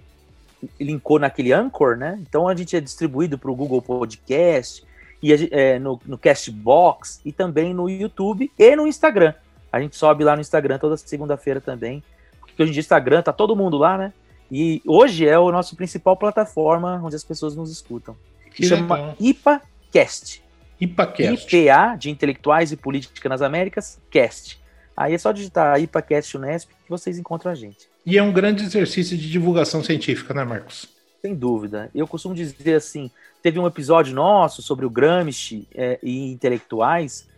linkou 0.80 1.18
naquele 1.18 1.52
Anchor, 1.52 1.98
né? 1.98 2.18
Então 2.22 2.48
a 2.48 2.54
gente 2.54 2.74
é 2.74 2.80
distribuído 2.80 3.36
para 3.36 3.50
o 3.50 3.54
Google 3.54 3.82
Podcast, 3.82 4.82
e 5.22 5.30
é, 5.50 5.78
no, 5.78 6.00
no 6.06 6.16
Castbox, 6.16 7.20
e 7.22 7.30
também 7.30 7.74
no 7.74 7.86
YouTube 7.86 8.50
e 8.58 8.76
no 8.76 8.86
Instagram. 8.86 9.34
A 9.70 9.78
gente 9.78 9.94
sobe 9.94 10.24
lá 10.24 10.36
no 10.36 10.40
Instagram 10.40 10.78
toda 10.78 10.96
segunda-feira 10.96 11.60
também, 11.60 12.02
porque 12.40 12.62
hoje 12.62 12.70
em 12.70 12.72
dia 12.72 12.80
Instagram 12.80 13.20
tá 13.20 13.34
todo 13.34 13.54
mundo 13.54 13.76
lá, 13.76 13.98
né? 13.98 14.10
E 14.50 14.80
hoje 14.86 15.28
é 15.28 15.38
o 15.38 15.52
nosso 15.52 15.76
principal 15.76 16.16
plataforma 16.16 16.98
onde 17.04 17.14
as 17.14 17.24
pessoas 17.24 17.54
nos 17.54 17.70
escutam. 17.70 18.16
Que 18.58 18.66
chama 18.66 19.14
IPACast. 19.20 20.42
IPACast. 20.80 21.56
IPA, 21.56 21.96
de 21.96 22.10
Intelectuais 22.10 22.72
e 22.72 22.76
Política 22.76 23.28
nas 23.28 23.40
Américas, 23.40 24.00
Cast. 24.10 24.60
Aí 24.96 25.14
é 25.14 25.18
só 25.18 25.30
digitar 25.30 25.80
IPACast 25.80 26.36
Unesp 26.36 26.70
que 26.70 26.90
vocês 26.90 27.18
encontram 27.20 27.52
a 27.52 27.54
gente. 27.54 27.88
E 28.04 28.18
é 28.18 28.22
um 28.22 28.32
grande 28.32 28.64
exercício 28.64 29.16
de 29.16 29.30
divulgação 29.30 29.84
científica, 29.84 30.34
né, 30.34 30.42
Marcos? 30.42 30.88
Sem 31.22 31.36
dúvida. 31.36 31.88
Eu 31.94 32.08
costumo 32.08 32.34
dizer 32.34 32.74
assim: 32.74 33.12
teve 33.40 33.60
um 33.60 33.66
episódio 33.66 34.12
nosso 34.12 34.60
sobre 34.60 34.84
o 34.84 34.90
Gramsci 34.90 35.68
é, 35.72 36.00
e 36.02 36.32
intelectuais 36.32 37.28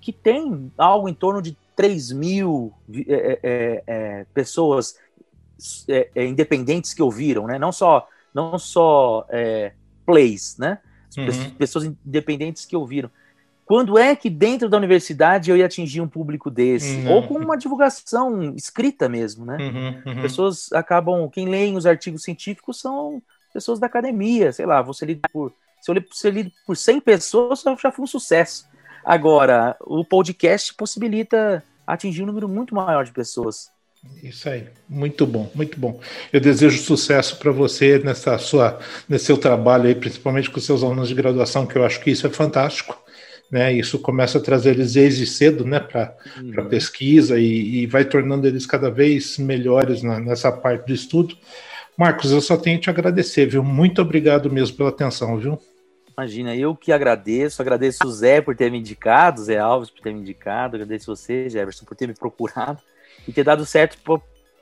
que 0.00 0.12
tem 0.14 0.72
algo 0.78 1.10
em 1.10 1.14
torno 1.14 1.42
de 1.42 1.54
3 1.76 2.12
mil 2.12 2.72
é, 2.90 3.12
é, 3.12 3.38
é, 3.42 3.82
é 3.86 4.26
pessoas 4.32 4.96
é, 5.88 6.24
independentes 6.24 6.94
que 6.94 7.02
ouviram, 7.02 7.46
né? 7.46 7.58
Não 7.58 7.70
só, 7.70 8.08
não 8.32 8.58
só 8.58 9.26
plays, 10.10 10.56
né? 10.58 10.78
Uhum. 11.16 11.50
Pessoas 11.50 11.84
independentes 11.84 12.64
que 12.64 12.76
ouviram. 12.76 13.10
Quando 13.70 13.96
é 13.96 14.16
que 14.16 14.28
dentro 14.28 14.68
da 14.68 14.76
universidade 14.76 15.48
eu 15.48 15.56
ia 15.56 15.66
atingir 15.66 16.00
um 16.00 16.08
público 16.08 16.50
desse? 16.50 16.96
Uhum. 16.96 17.12
Ou 17.12 17.22
com 17.26 17.34
uma 17.34 17.56
divulgação 17.56 18.52
escrita 18.56 19.08
mesmo, 19.08 19.46
né? 19.46 19.56
Uhum, 19.60 20.12
uhum. 20.12 20.22
Pessoas 20.22 20.72
acabam. 20.72 21.30
Quem 21.30 21.48
lê 21.48 21.70
os 21.70 21.86
artigos 21.86 22.24
científicos 22.24 22.80
são 22.80 23.22
pessoas 23.54 23.78
da 23.78 23.86
academia, 23.86 24.52
sei 24.52 24.66
lá, 24.66 24.82
você 24.82 25.06
lido 25.06 25.20
por. 25.32 25.52
Se 25.80 25.90
eu 25.90 26.04
ser 26.12 26.34
lido 26.34 26.50
por 26.66 26.76
100 26.76 27.00
pessoas, 27.00 27.62
já 27.62 27.92
foi 27.92 28.02
um 28.02 28.08
sucesso. 28.08 28.68
Agora, 29.04 29.76
o 29.80 30.04
podcast 30.04 30.74
possibilita 30.74 31.62
atingir 31.86 32.22
um 32.22 32.26
número 32.26 32.48
muito 32.48 32.74
maior 32.74 33.04
de 33.04 33.12
pessoas. 33.12 33.70
Isso 34.22 34.48
aí, 34.48 34.66
muito 34.88 35.26
bom, 35.26 35.50
muito 35.54 35.78
bom. 35.78 36.00
Eu 36.32 36.40
desejo 36.40 36.78
sucesso 36.82 37.36
para 37.38 37.52
você 37.52 37.98
nessa 37.98 38.38
sua, 38.38 38.78
nesse 39.08 39.26
seu 39.26 39.36
trabalho 39.36 39.86
aí, 39.86 39.94
principalmente 39.94 40.50
com 40.50 40.58
seus 40.58 40.82
alunos 40.82 41.08
de 41.08 41.14
graduação, 41.14 41.66
que 41.66 41.76
eu 41.76 41.84
acho 41.84 42.00
que 42.00 42.10
isso 42.10 42.26
é 42.26 42.30
fantástico. 42.30 42.98
Né, 43.50 43.72
isso 43.72 43.98
começa 43.98 44.38
a 44.38 44.40
trazer 44.40 44.70
eles 44.70 44.92
desde 44.92 45.26
cedo 45.26 45.64
né, 45.64 45.80
para 45.80 46.14
uhum. 46.40 46.68
pesquisa 46.68 47.36
e, 47.36 47.80
e, 47.80 47.86
vai 47.88 48.04
tornando 48.04 48.46
eles 48.46 48.64
cada 48.64 48.88
vez 48.88 49.38
melhores 49.38 50.04
na, 50.04 50.20
nessa 50.20 50.52
parte 50.52 50.86
do 50.86 50.94
estudo. 50.94 51.36
Marcos, 51.98 52.30
eu 52.30 52.40
só 52.40 52.56
tenho 52.56 52.78
que 52.78 52.84
te 52.84 52.90
agradecer, 52.90 53.46
viu? 53.46 53.64
Muito 53.64 54.00
obrigado 54.00 54.48
mesmo 54.48 54.76
pela 54.76 54.90
atenção, 54.90 55.36
viu? 55.36 55.58
Imagina, 56.16 56.54
eu 56.54 56.76
que 56.76 56.92
agradeço, 56.92 57.60
agradeço 57.60 58.06
o 58.06 58.12
Zé 58.12 58.40
por 58.40 58.54
ter 58.54 58.70
me 58.70 58.78
indicado, 58.78 59.42
Zé 59.42 59.58
Alves 59.58 59.90
por 59.90 60.00
ter 60.00 60.14
me 60.14 60.20
indicado, 60.20 60.76
agradeço 60.76 61.06
você, 61.06 61.48
Jefferson, 61.50 61.84
por 61.84 61.96
ter 61.96 62.06
me 62.06 62.14
procurado 62.14 62.80
e 63.26 63.32
ter 63.32 63.44
dado 63.44 63.64
certo 63.64 63.98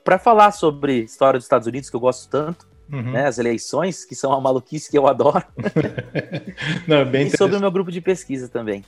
para 0.03 0.19
falar 0.19 0.51
sobre 0.51 1.03
história 1.03 1.37
dos 1.37 1.45
Estados 1.45 1.67
Unidos, 1.67 1.89
que 1.89 1.95
eu 1.95 1.99
gosto 1.99 2.29
tanto, 2.29 2.67
uhum. 2.91 3.11
né, 3.11 3.27
as 3.27 3.37
eleições, 3.37 4.05
que 4.05 4.15
são 4.15 4.31
uma 4.31 4.41
maluquice 4.41 4.89
que 4.89 4.97
eu 4.97 5.07
adoro, 5.07 5.43
Não, 6.87 6.97
é 6.97 7.05
bem 7.05 7.27
e 7.27 7.37
sobre 7.37 7.57
o 7.57 7.59
meu 7.59 7.71
grupo 7.71 7.91
de 7.91 8.01
pesquisa 8.01 8.47
também. 8.47 8.83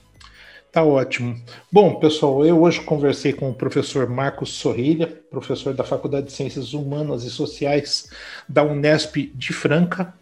Tá 0.72 0.84
ótimo. 0.84 1.36
Bom, 1.70 1.96
pessoal, 1.96 2.46
eu 2.46 2.62
hoje 2.62 2.80
conversei 2.80 3.34
com 3.34 3.50
o 3.50 3.54
professor 3.54 4.08
Marcos 4.10 4.54
Sorrilha, 4.54 5.08
professor 5.30 5.74
da 5.74 5.84
Faculdade 5.84 6.28
de 6.28 6.32
Ciências 6.32 6.74
Humanas 6.74 7.26
e 7.26 7.30
Sociais 7.30 8.10
da 8.48 8.64
Unesp 8.64 9.18
de 9.36 9.52
Franca, 9.52 10.14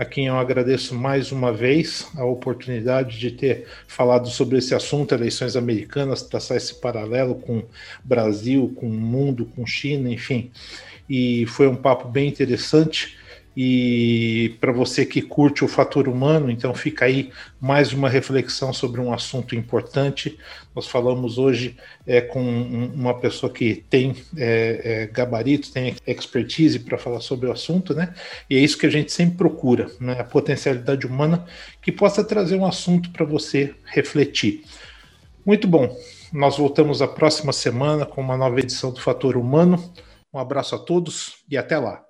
a 0.00 0.04
quem 0.06 0.28
eu 0.28 0.36
agradeço 0.38 0.94
mais 0.94 1.30
uma 1.30 1.52
vez 1.52 2.08
a 2.16 2.24
oportunidade 2.24 3.18
de 3.18 3.32
ter 3.32 3.66
falado 3.86 4.30
sobre 4.30 4.56
esse 4.56 4.74
assunto, 4.74 5.14
eleições 5.14 5.56
americanas, 5.56 6.22
traçar 6.22 6.56
esse 6.56 6.74
paralelo 6.76 7.34
com 7.34 7.62
Brasil, 8.02 8.72
com 8.76 8.88
o 8.88 8.90
mundo, 8.90 9.44
com 9.44 9.66
China, 9.66 10.10
enfim. 10.10 10.50
E 11.06 11.44
foi 11.48 11.66
um 11.66 11.76
papo 11.76 12.08
bem 12.08 12.30
interessante. 12.30 13.18
E 13.56 14.56
para 14.60 14.72
você 14.72 15.04
que 15.04 15.20
curte 15.20 15.64
o 15.64 15.68
fator 15.68 16.08
humano, 16.08 16.50
então 16.50 16.72
fica 16.72 17.04
aí 17.04 17.30
mais 17.60 17.92
uma 17.92 18.08
reflexão 18.08 18.72
sobre 18.72 19.00
um 19.00 19.12
assunto 19.12 19.56
importante. 19.56 20.38
Nós 20.74 20.86
falamos 20.86 21.36
hoje 21.36 21.76
é, 22.06 22.20
com 22.20 22.40
uma 22.40 23.18
pessoa 23.18 23.52
que 23.52 23.84
tem 23.90 24.14
é, 24.36 24.80
é, 24.84 25.06
gabarito, 25.06 25.72
tem 25.72 25.96
expertise 26.06 26.78
para 26.78 26.96
falar 26.96 27.20
sobre 27.20 27.48
o 27.48 27.52
assunto, 27.52 27.92
né? 27.92 28.14
E 28.48 28.56
é 28.56 28.60
isso 28.60 28.78
que 28.78 28.86
a 28.86 28.90
gente 28.90 29.10
sempre 29.10 29.36
procura, 29.36 29.90
né? 30.00 30.20
A 30.20 30.24
potencialidade 30.24 31.06
humana 31.06 31.44
que 31.82 31.90
possa 31.90 32.22
trazer 32.22 32.56
um 32.56 32.66
assunto 32.66 33.10
para 33.10 33.26
você 33.26 33.74
refletir. 33.84 34.62
Muito 35.44 35.66
bom. 35.66 35.96
Nós 36.32 36.58
voltamos 36.58 37.02
a 37.02 37.08
próxima 37.08 37.52
semana 37.52 38.06
com 38.06 38.20
uma 38.20 38.36
nova 38.36 38.60
edição 38.60 38.92
do 38.92 39.00
Fator 39.00 39.36
Humano. 39.36 39.92
Um 40.32 40.38
abraço 40.38 40.76
a 40.76 40.78
todos 40.78 41.42
e 41.50 41.56
até 41.56 41.76
lá. 41.76 42.09